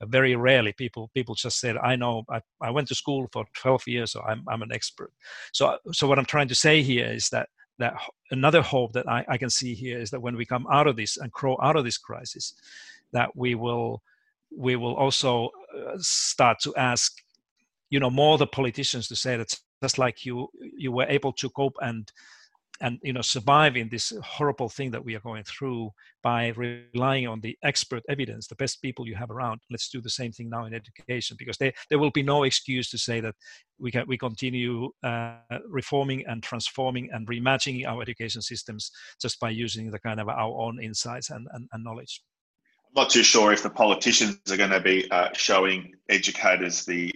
[0.00, 3.44] Uh, very rarely people people just said I know I, I went to school for
[3.54, 5.12] 12 years so I'm I'm an expert.
[5.52, 7.94] So so what I'm trying to say here is that that
[8.30, 10.96] another hope that I, I can see here is that when we come out of
[10.96, 12.54] this and grow out of this crisis,
[13.12, 14.02] that we will
[14.56, 17.12] we will also uh, start to ask
[17.90, 21.48] you know more the politicians to say that just like you you were able to
[21.50, 22.10] cope and
[22.80, 25.90] and you know survive in this horrible thing that we are going through
[26.22, 30.10] by relying on the expert evidence the best people you have around let's do the
[30.10, 33.34] same thing now in education because there, there will be no excuse to say that
[33.78, 35.36] we can we continue uh,
[35.68, 40.60] reforming and transforming and reimagining our education systems just by using the kind of our
[40.60, 42.22] own insights and, and, and knowledge.
[42.88, 47.12] I'm not too sure if the politicians are going to be uh, showing educators the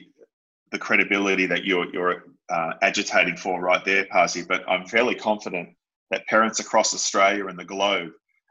[0.73, 4.43] the credibility that you're you're uh, agitating for right there, Pasi.
[4.43, 5.71] But I'm fairly confident
[6.11, 8.11] that parents across Australia and the globe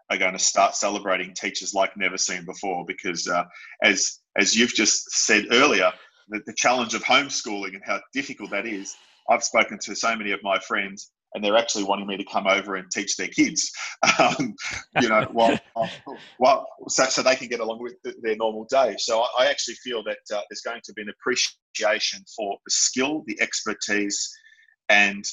[0.09, 2.85] are going to start celebrating teachers like never seen before.
[2.85, 3.45] Because uh,
[3.83, 5.91] as as you've just said earlier,
[6.29, 8.95] the, the challenge of homeschooling and how difficult that is.
[9.29, 12.47] I've spoken to so many of my friends and they're actually wanting me to come
[12.47, 13.71] over and teach their kids,
[14.19, 14.55] um,
[15.01, 15.59] you know, while,
[16.37, 18.95] while, so, so they can get along with their normal day.
[18.97, 22.71] So I, I actually feel that uh, there's going to be an appreciation for the
[22.71, 24.29] skill, the expertise,
[24.89, 25.23] and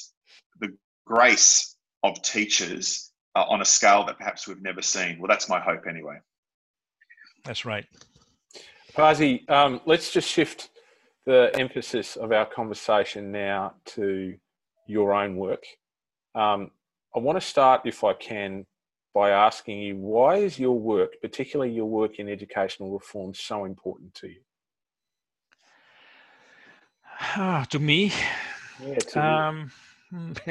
[0.59, 0.69] the
[1.05, 5.19] grace of teachers uh, on a scale that perhaps we've never seen.
[5.19, 6.17] Well, that's my hope anyway.
[7.43, 7.85] That's right.
[8.95, 10.69] Pasi, um, let's just shift
[11.25, 14.35] the emphasis of our conversation now to
[14.87, 15.63] your own work.
[16.37, 16.69] Um,
[17.15, 18.67] I want to start, if I can,
[19.11, 24.13] by asking you why is your work, particularly your work in educational reform, so important
[24.15, 24.41] to you?
[27.19, 28.13] Ah, to me,
[28.85, 29.71] yeah, to um,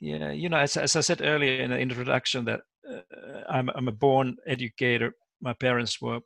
[0.00, 3.88] yeah, you know, as, as I said earlier in the introduction, that uh, I'm I'm
[3.88, 5.12] a born educator.
[5.42, 6.20] My parents were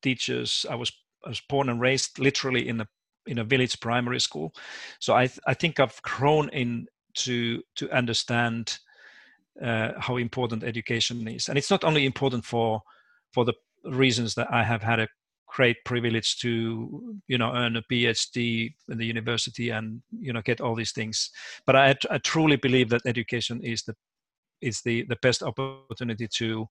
[0.00, 0.64] teachers.
[0.70, 0.92] I was
[1.24, 2.86] I was born and raised literally in a
[3.26, 4.54] in a village primary school,
[5.00, 8.78] so I I think I've grown in to to understand
[9.62, 11.48] uh, how important education is.
[11.48, 12.82] And it's not only important for
[13.32, 15.08] for the reasons that i have had a
[15.46, 20.60] great privilege to you know earn a phd in the university and you know get
[20.60, 21.30] all these things.
[21.66, 23.94] But i, I truly believe that education is the
[24.60, 26.68] is the the best opportunity to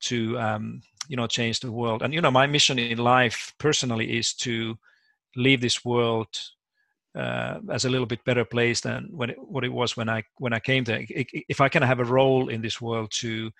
[0.00, 2.02] to um, you know change the world.
[2.02, 4.76] And you know my mission in life personally is to
[5.36, 6.28] leave this world
[7.16, 10.22] uh, as a little bit better place than when it, what it was when I
[10.38, 11.04] when I came there.
[11.08, 13.50] If I can have a role in this world to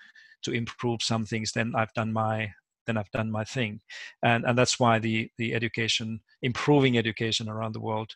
[0.42, 2.52] to improve some things, then I've done my
[2.86, 3.80] then I've done my thing,
[4.22, 8.14] and and that's why the the education improving education around the world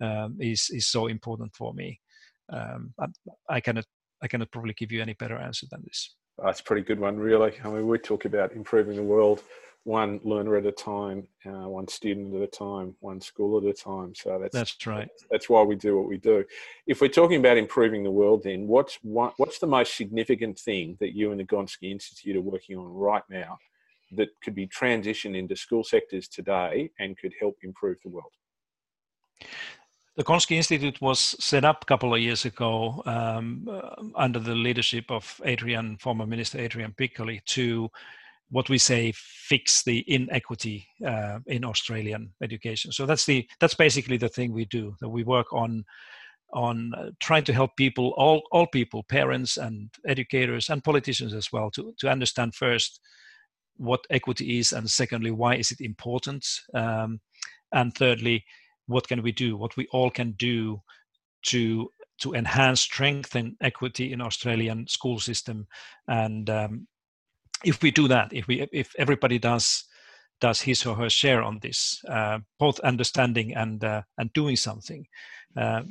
[0.00, 2.00] um, is is so important for me.
[2.50, 3.06] Um, I,
[3.48, 3.84] I cannot
[4.22, 6.14] I cannot probably give you any better answer than this.
[6.42, 7.52] That's a pretty good one, really.
[7.64, 9.42] I mean, we talk about improving the world
[9.84, 13.72] one learner at a time, uh, one student at a time, one school at a
[13.72, 14.14] time.
[14.14, 15.08] So that's that's right.
[15.08, 16.44] That's, that's, why we do what we do.
[16.86, 20.96] If we're talking about improving the world, then what's one, what's the most significant thing
[21.00, 23.58] that you and the Gonski Institute are working on right now
[24.12, 28.32] that could be transitioned into school sectors today and could help improve the world?
[30.16, 34.54] The Gonski Institute was set up a couple of years ago um, uh, under the
[34.54, 37.88] leadership of Adrian, former Minister Adrian Piccoli, to
[38.50, 42.92] what we say fix the inequity uh, in Australian education.
[42.92, 44.94] So that's the that's basically the thing we do.
[45.00, 45.84] That we work on
[46.54, 51.52] on uh, trying to help people, all all people, parents and educators and politicians as
[51.52, 53.00] well, to to understand first
[53.76, 56.44] what equity is, and secondly, why is it important,
[56.74, 57.20] um,
[57.72, 58.44] and thirdly,
[58.86, 60.80] what can we do, what we all can do
[61.42, 61.88] to
[62.20, 65.66] to enhance, strengthen equity in Australian school system,
[66.08, 66.88] and um,
[67.64, 69.84] if we do that, if we if everybody does
[70.40, 75.06] does his or her share on this, uh, both understanding and uh, and doing something,
[75.56, 75.82] uh,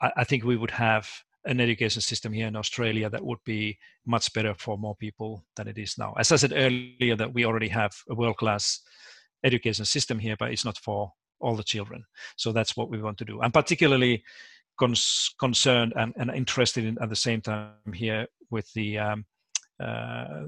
[0.00, 1.08] I, I, think we would have
[1.44, 5.68] an education system here in Australia that would be much better for more people than
[5.68, 6.14] it is now.
[6.18, 8.80] As I said earlier, that we already have a world class
[9.44, 12.04] education system here, but it's not for all the children.
[12.36, 13.40] So that's what we want to do.
[13.42, 14.22] I'm particularly
[14.78, 19.26] cons- concerned and, and, interested in at the same time here with the um,
[19.80, 20.44] uh,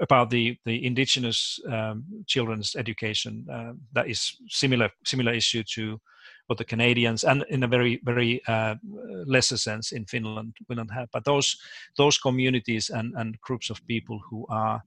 [0.00, 3.46] about the the indigenous um, children's education.
[3.50, 6.00] Uh, that is similar similar issue to
[6.46, 8.74] what the Canadians and in a very very uh,
[9.26, 11.08] lesser sense in Finland Finland have.
[11.12, 11.56] But those
[11.96, 14.82] those communities and and groups of people who are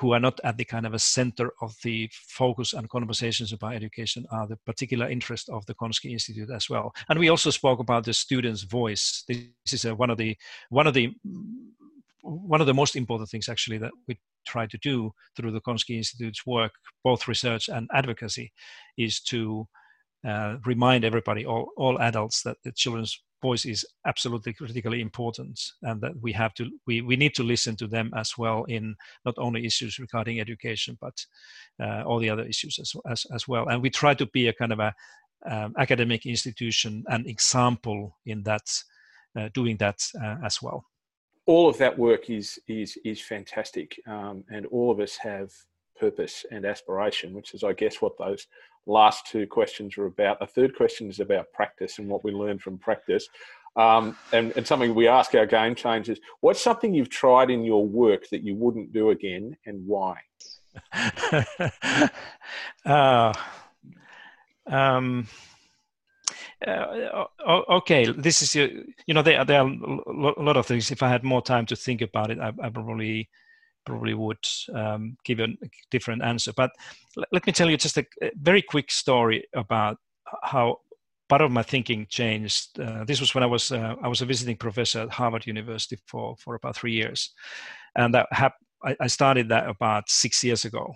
[0.00, 3.74] who are not at the kind of a center of the focus and conversations about
[3.74, 6.94] education are the particular interest of the Gonski Institute as well.
[7.10, 9.24] And we also spoke about the student's voice.
[9.28, 10.36] This is a, one of the
[10.70, 11.14] one of the
[12.22, 15.96] one of the most important things actually that we try to do through the Gonski
[15.96, 16.72] Institute's work,
[17.04, 18.52] both research and advocacy,
[18.96, 19.66] is to
[20.26, 26.00] uh, remind everybody, all, all adults, that the children's voice is absolutely critically important and
[26.02, 28.94] that we have to we, we need to listen to them as well in
[29.24, 31.24] not only issues regarding education but
[31.82, 33.66] uh, all the other issues as, as, as well.
[33.68, 34.94] And we try to be a kind of a
[35.46, 38.68] um, academic institution and example in that
[39.38, 40.84] uh, doing that uh, as well
[41.46, 45.50] all of that work is is is fantastic, um, and all of us have
[45.98, 48.46] purpose and aspiration, which is, I guess, what those
[48.86, 50.40] last two questions are about.
[50.40, 53.28] The third question is about practice and what we learn from practice.
[53.76, 57.86] Um, and, and, something we ask our game changers what's something you've tried in your
[57.86, 60.16] work that you wouldn't do again and why?
[62.84, 63.32] uh,
[64.66, 65.28] um,
[66.66, 67.24] uh,
[67.70, 70.90] okay, this is you know there there are a lot of things.
[70.90, 73.28] If I had more time to think about it, I, I probably
[73.86, 74.44] probably would
[74.74, 75.48] um, give a
[75.90, 76.52] different answer.
[76.52, 76.70] But
[77.32, 79.96] let me tell you just a, a, very quick story about
[80.42, 80.80] how
[81.28, 82.78] part of my thinking changed.
[82.78, 85.98] Uh, this was when I was uh, I was a visiting professor at Harvard University
[86.06, 87.30] for for about three years,
[87.96, 90.94] and that hap- I, I started that about six years ago.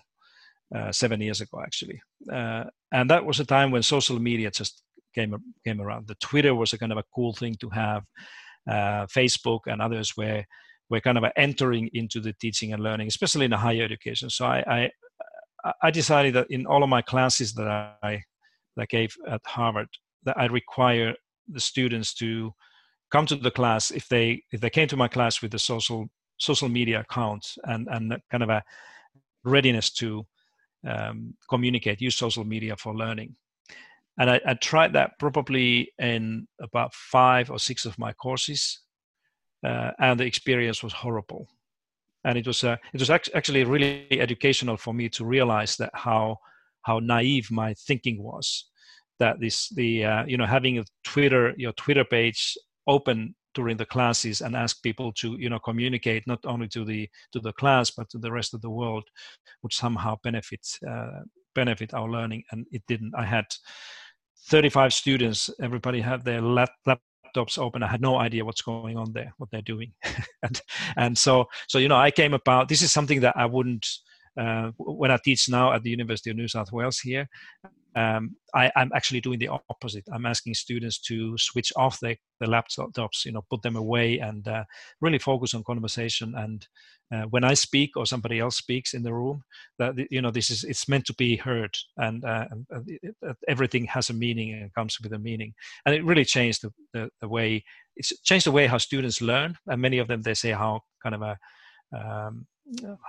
[0.75, 2.01] Uh, seven years ago actually
[2.33, 4.83] uh, and that was a time when social media just
[5.15, 5.35] came
[5.65, 6.09] came around.
[6.09, 8.03] The Twitter was a kind of a cool thing to have.
[8.69, 10.45] Uh, Facebook and others were
[10.91, 14.29] were kind of entering into the teaching and learning, especially in the higher education.
[14.31, 14.91] So I,
[15.65, 17.67] I, I decided that in all of my classes that
[18.03, 18.23] I
[18.77, 19.89] that I gave at Harvard,
[20.25, 21.15] that I require
[21.49, 22.53] the students to
[23.11, 26.07] come to the class if they if they came to my class with a social
[26.39, 28.63] social media account and and kind of a
[29.45, 30.27] readiness to
[30.87, 33.35] um, communicate, use social media for learning
[34.19, 38.81] and I, I, tried that probably in about five or six of my courses,
[39.67, 41.49] uh, and the experience was horrible.
[42.25, 46.39] And it was uh, it was actually really educational for me to realize that how
[46.83, 48.67] how naive my thinking was.
[49.19, 52.57] That this the uh, you know having a Twitter your Twitter page
[52.87, 57.09] open during the classes and ask people to you know communicate not only to the
[57.33, 59.05] to the class but to the rest of the world
[59.63, 61.21] would somehow benefit uh,
[61.55, 63.47] benefit our learning and it didn't i had
[64.47, 67.83] 35 students, everybody had their laptops open.
[67.83, 69.93] I had no idea what's going on there, what they're doing.
[70.43, 70.61] and,
[70.97, 73.87] and so, so, you know, I came about, this is something that I wouldn't,
[74.39, 77.29] uh, when I teach now at the University of New South Wales here,
[77.97, 80.05] um, I, am actually doing the opposite.
[80.13, 84.47] I'm asking students to switch off the, the laptops, you know, put them away and
[84.49, 84.65] uh,
[85.01, 86.35] really focus on conversation.
[86.37, 86.67] And
[87.15, 89.43] uh, when I speak or somebody else speaks in the room,
[89.79, 93.37] that you know, this is it's meant to be heard, and, uh, and it, it,
[93.47, 95.55] everything has a meaning and comes with a meaning.
[95.87, 97.65] And it really changed the, the, the way
[97.97, 99.57] it's changed the way how students learn.
[99.67, 101.39] And many of them they say how kind of a
[101.97, 102.47] um,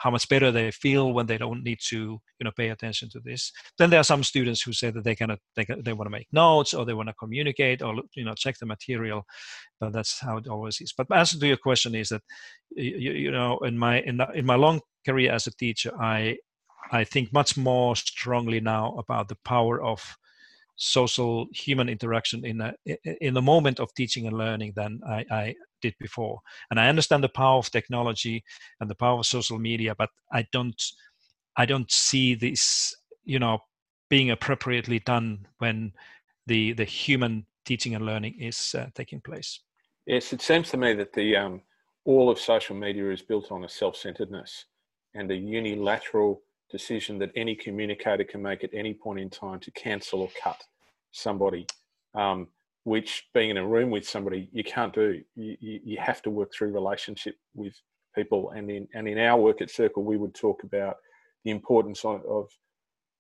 [0.02, 3.20] how much better they feel when they don't need to you know pay attention to
[3.20, 3.52] this.
[3.78, 6.28] Then there are some students who say that they cannot they, they want to make
[6.32, 9.26] notes or they want to communicate or you know check the material
[9.80, 10.94] but that's how it always is.
[10.96, 12.22] But answer to your question is that
[12.72, 16.36] you, you know in my in, the, in my long career as a teacher i
[16.92, 20.18] i think much more strongly now about the power of
[20.76, 22.74] social human interaction in a,
[23.22, 26.40] in the moment of teaching and learning than I, I did before.
[26.70, 28.44] And I understand the power of technology
[28.80, 30.82] and the power of social media, but I don't
[31.58, 33.60] I don't see this you know
[34.10, 35.94] being appropriately done when
[36.48, 39.62] the the human teaching and learning is uh, taking place.
[40.06, 41.62] Yes, it seems to me that the um,
[42.06, 44.66] all of social media is built on a self-centeredness
[45.16, 46.42] and a unilateral
[46.72, 50.62] decision that any communicator can make at any point in time to cancel or cut
[51.12, 51.66] somebody.
[52.14, 52.48] Um,
[52.86, 55.22] which being in a room with somebody you can't do.
[55.36, 57.74] You, you, you, have to work through relationship with
[58.16, 58.52] people.
[58.52, 60.98] And in and in our work at Circle, we would talk about
[61.44, 62.50] the importance of, of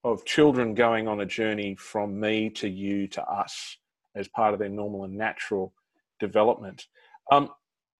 [0.03, 3.77] of children going on a journey from me to you to us
[4.15, 5.73] as part of their normal and natural
[6.19, 6.85] development.
[7.31, 7.49] Um,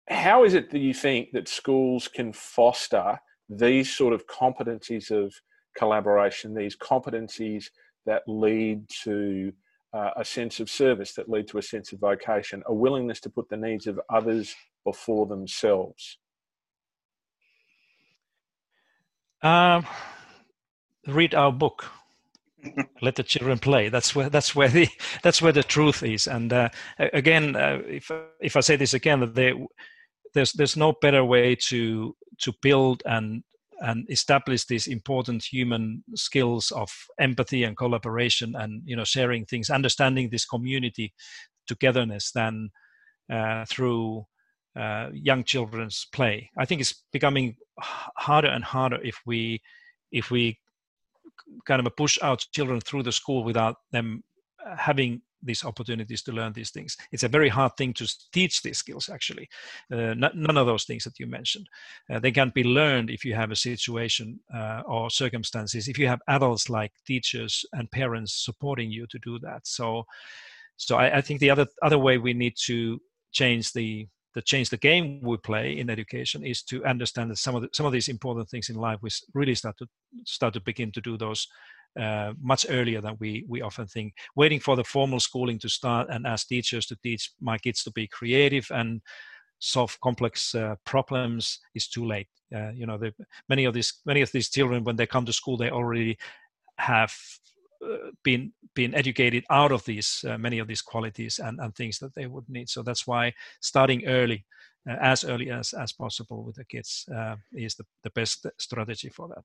[0.08, 3.20] how is it that you think that schools can foster
[3.50, 5.34] these sort of competencies of
[5.78, 7.70] collaboration, these competencies
[8.06, 9.52] that lead to
[9.94, 13.30] uh, a sense of service, that lead to a sense of vocation, a willingness to
[13.30, 16.18] put the needs of others before themselves?
[19.42, 19.86] Um,
[21.08, 21.86] read our book.
[23.02, 23.90] Let the children play.
[23.90, 24.88] That's where that's where the
[25.24, 26.26] that's where the truth is.
[26.28, 29.54] And uh, again uh, if if i say this again that they,
[30.36, 33.44] there's there's no better way to to build and
[33.82, 39.70] and establish these important human skills of empathy and collaboration and you know sharing things
[39.70, 41.14] understanding this community
[41.68, 42.70] togetherness than
[43.32, 44.24] uh, through
[44.80, 46.50] uh, young children's play.
[46.58, 49.62] I think it's becoming harder and harder if we
[50.12, 50.60] if we
[51.66, 54.24] kind of push out children through the school without them
[54.78, 56.98] having these opportunities to learn these things.
[57.12, 59.48] It's a very hard thing to teach these skills, actually.
[59.92, 61.68] Uh, none of those things that you mentioned.
[62.10, 66.08] Uh, they can be learned if you have a situation uh, or circumstances, if you
[66.08, 69.66] have adults like teachers and parents supporting you to do that.
[69.66, 70.06] So,
[70.78, 73.00] so I, I think the other other way we need to
[73.32, 77.56] change the the change the game we play in education is to understand that some
[77.56, 79.88] of the, some of these important things in life we really start to
[80.26, 81.48] start to begin to do those
[82.00, 84.14] uh, much earlier than we we often think.
[84.36, 87.92] Waiting for the formal schooling to start and ask teachers to teach my kids to
[87.92, 89.02] be creative and
[89.60, 92.28] solve complex uh, problems is too late.
[92.54, 93.14] Uh, you know, the,
[93.50, 96.18] many of these many of these children when they come to school they already
[96.78, 97.14] have
[97.84, 102.00] uh, been been educated out of these uh, many of these qualities and, and things
[102.00, 102.70] that they would need.
[102.70, 104.46] So that's why starting early,
[104.86, 107.06] as early as as possible with the kids,
[107.54, 109.44] is the, the best strategy for that.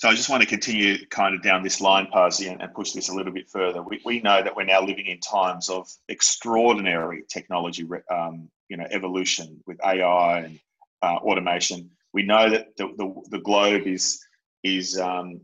[0.00, 2.92] So I just want to continue kind of down this line, Pasi, and, and push
[2.92, 3.82] this a little bit further.
[3.82, 8.86] We, we know that we're now living in times of extraordinary technology, um, you know,
[8.92, 10.58] evolution with AI and
[11.02, 11.90] uh, automation.
[12.14, 14.24] We know that the, the, the globe is
[14.64, 15.42] is um,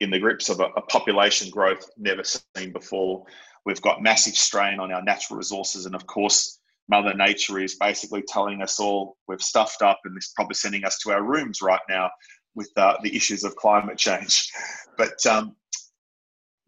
[0.00, 3.24] in the grips of a, a population growth never seen before.
[3.64, 8.24] We've got massive strain on our natural resources, and of course, Mother Nature is basically
[8.26, 11.82] telling us all we've stuffed up, and is probably sending us to our rooms right
[11.88, 12.10] now
[12.54, 14.50] with uh, the issues of climate change.
[14.96, 15.56] But um,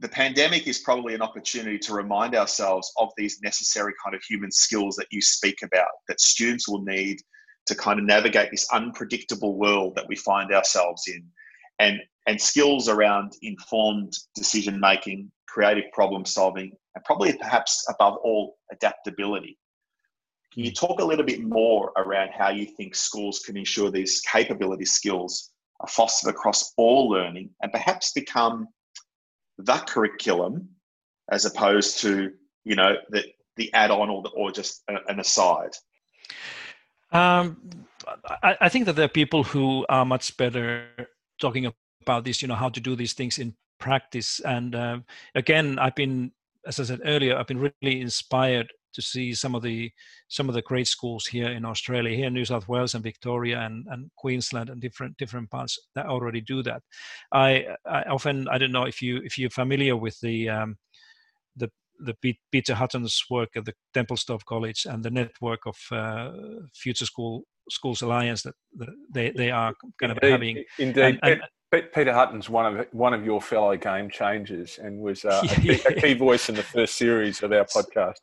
[0.00, 4.50] the pandemic is probably an opportunity to remind ourselves of these necessary kind of human
[4.50, 7.18] skills that you speak about, that students will need
[7.66, 11.24] to kind of navigate this unpredictable world that we find ourselves in
[11.78, 18.56] and and skills around informed decision making, creative problem solving, and probably perhaps above all,
[18.72, 19.56] adaptability.
[20.52, 24.20] Can you talk a little bit more around how you think schools can ensure these
[24.22, 25.52] capability skills
[25.88, 28.68] fostered across all learning and perhaps become
[29.58, 30.68] the curriculum
[31.30, 32.32] as opposed to,
[32.64, 33.24] you know, the,
[33.56, 35.76] the add-on or, the, or just an aside?
[37.12, 37.70] Um,
[38.42, 40.86] I, I, think that there are people who are much better
[41.40, 41.70] talking
[42.02, 44.40] about this, you know, how to do these things in practice.
[44.40, 44.98] And uh,
[45.34, 46.32] again, I've been,
[46.66, 49.92] as I said earlier, I've been really inspired to see some of the
[50.28, 53.60] some of the great schools here in Australia, here in New South Wales and Victoria
[53.60, 56.82] and, and Queensland and different different parts that already do that.
[57.30, 60.76] I, I often I don't know if you if you're familiar with the um,
[61.56, 61.70] the
[62.00, 66.32] the Peter Hutton's work at the Templestowe College and the network of uh,
[66.74, 70.64] future school schools alliance that, that they they are kind of indeed, having.
[70.78, 71.02] Indeed.
[71.02, 71.42] And, and,
[71.92, 75.80] Peter Hutton's one of one of your fellow game changers and was uh, a, key,
[75.86, 78.20] a, key, voice in the first series of our podcast.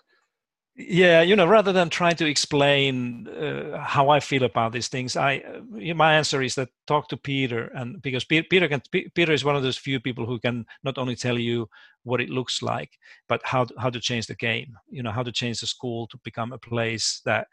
[0.75, 5.15] Yeah, you know, rather than trying to explain uh, how I feel about these things,
[5.15, 9.45] I uh, my answer is that talk to Peter, and because Peter can Peter is
[9.45, 11.69] one of those few people who can not only tell you
[12.01, 12.97] what it looks like,
[13.29, 14.75] but how how to change the game.
[14.89, 17.47] You know, how to change the school to become a place that,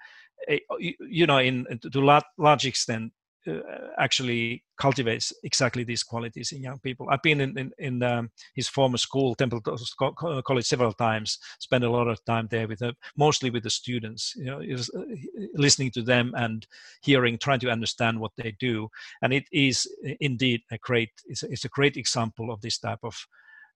[0.49, 0.61] eh,
[1.01, 3.13] you know, in to a large extent
[3.47, 3.61] uh,
[3.99, 7.07] actually cultivates exactly these qualities in young people.
[7.11, 11.39] I've been in in, in um, his former school, Temple College, several times.
[11.59, 14.35] Spent a lot of time there with uh, mostly with the students.
[14.37, 15.03] You know, uh,
[15.55, 16.67] listening to them and
[17.03, 18.89] hearing, trying to understand what they do.
[19.23, 19.89] And it is
[20.21, 21.11] indeed a great.
[21.27, 23.27] It's a, it's a great example of this type of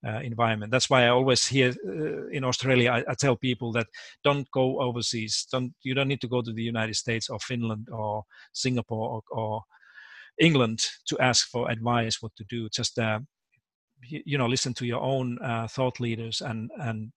[0.07, 0.71] uh, environment.
[0.71, 3.87] That's why I always hear uh, in Australia, I, I, tell people that
[4.23, 5.47] don't go overseas.
[5.51, 9.39] Don't you don't need to go to the United States or Finland or Singapore or,
[9.39, 9.63] or
[10.39, 12.69] England to ask for advice what to do.
[12.69, 13.21] Just uh,
[14.03, 17.13] you, know, listen to your own uh, thought leaders and and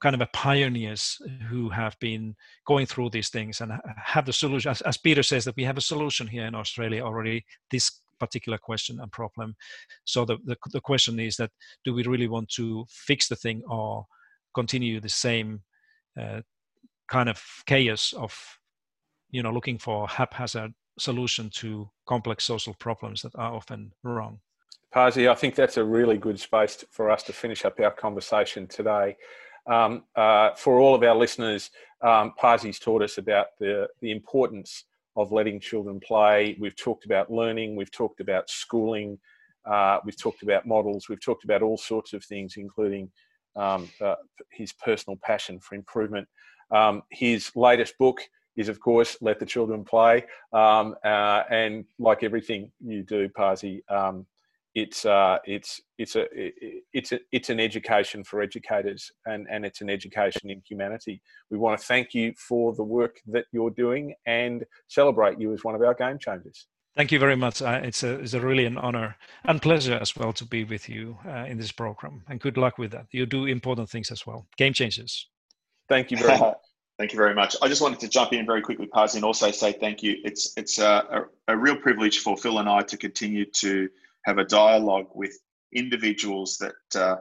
[0.00, 1.18] kind of a pioneers
[1.50, 2.34] who have been
[2.66, 3.72] going through these things and
[4.02, 4.70] have the solution.
[4.70, 7.44] As, as Peter says, that we have a solution here in Australia already.
[7.70, 9.56] This particular question and problem.
[10.04, 11.50] So the, the, the question is that
[11.84, 14.06] do we really want to fix the thing or
[14.54, 15.62] continue the same
[16.18, 16.40] uh,
[17.08, 18.58] kind of chaos of
[19.30, 24.40] you know looking for haphazard solution to complex social problems that are often wrong.
[24.92, 28.66] Pasi, I think that's a really good space for us to finish up our conversation
[28.66, 29.16] today.
[29.66, 34.84] Um, uh, for all of our listeners, um, Pasi's taught us about the, the importance
[35.18, 36.56] of letting children play.
[36.60, 39.18] We've talked about learning, we've talked about schooling,
[39.68, 43.10] uh, we've talked about models, we've talked about all sorts of things, including
[43.56, 44.14] um, uh,
[44.52, 46.28] his personal passion for improvement.
[46.70, 48.20] Um, his latest book
[48.56, 50.24] is, of course, Let the Children Play.
[50.52, 54.24] Um, uh, and like everything you do, Pasi, um,
[54.78, 56.24] it's uh, it's it's a
[56.92, 61.20] it's a, it's an education for educators and and it's an education in humanity.
[61.50, 65.64] We want to thank you for the work that you're doing and celebrate you as
[65.64, 66.68] one of our game changers.
[66.96, 67.60] Thank you very much.
[67.60, 70.88] Uh, it's a it's a really an honor and pleasure as well to be with
[70.88, 72.22] you uh, in this program.
[72.28, 73.06] And good luck with that.
[73.10, 74.46] You do important things as well.
[74.56, 75.28] Game changers.
[75.88, 76.56] Thank you very much.
[76.98, 77.54] Thank you very much.
[77.62, 80.16] I just wanted to jump in very quickly, Pasi, and also say thank you.
[80.24, 83.88] It's it's a, a, a real privilege for Phil and I to continue to
[84.28, 85.32] have a dialogue with
[85.72, 87.16] individuals that uh,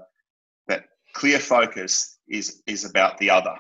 [0.68, 0.84] that
[1.16, 3.56] clear focus is is about the other.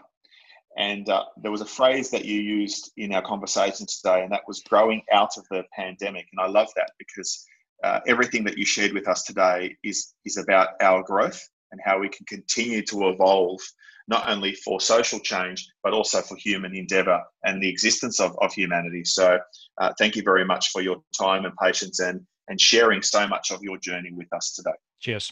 [0.77, 4.47] And uh, there was a phrase that you used in our conversation today, and that
[4.47, 6.27] was growing out of the pandemic.
[6.31, 7.43] And I love that because
[7.83, 11.41] uh, everything that you shared with us today is is about our growth
[11.71, 13.61] and how we can continue to evolve
[14.09, 18.53] not only for social change but also for human endeavor and the existence of, of
[18.53, 19.37] humanity so
[19.81, 23.51] uh, thank you very much for your time and patience and and sharing so much
[23.51, 24.75] of your journey with us today.
[24.99, 25.31] Cheers.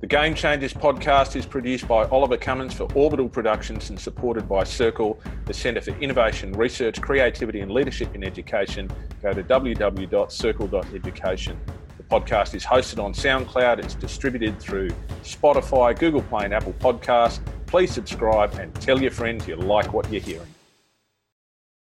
[0.00, 4.64] The Game Changers podcast is produced by Oliver Cummins for Orbital Productions and supported by
[4.64, 8.90] Circle, the Centre for Innovation, Research, Creativity and Leadership in Education.
[9.22, 11.60] Go to www.circle.education.
[11.98, 13.78] The podcast is hosted on SoundCloud.
[13.78, 14.90] It's distributed through
[15.22, 17.38] Spotify, Google Play, and Apple Podcasts.
[17.66, 20.51] Please subscribe and tell your friends you like what you're hearing.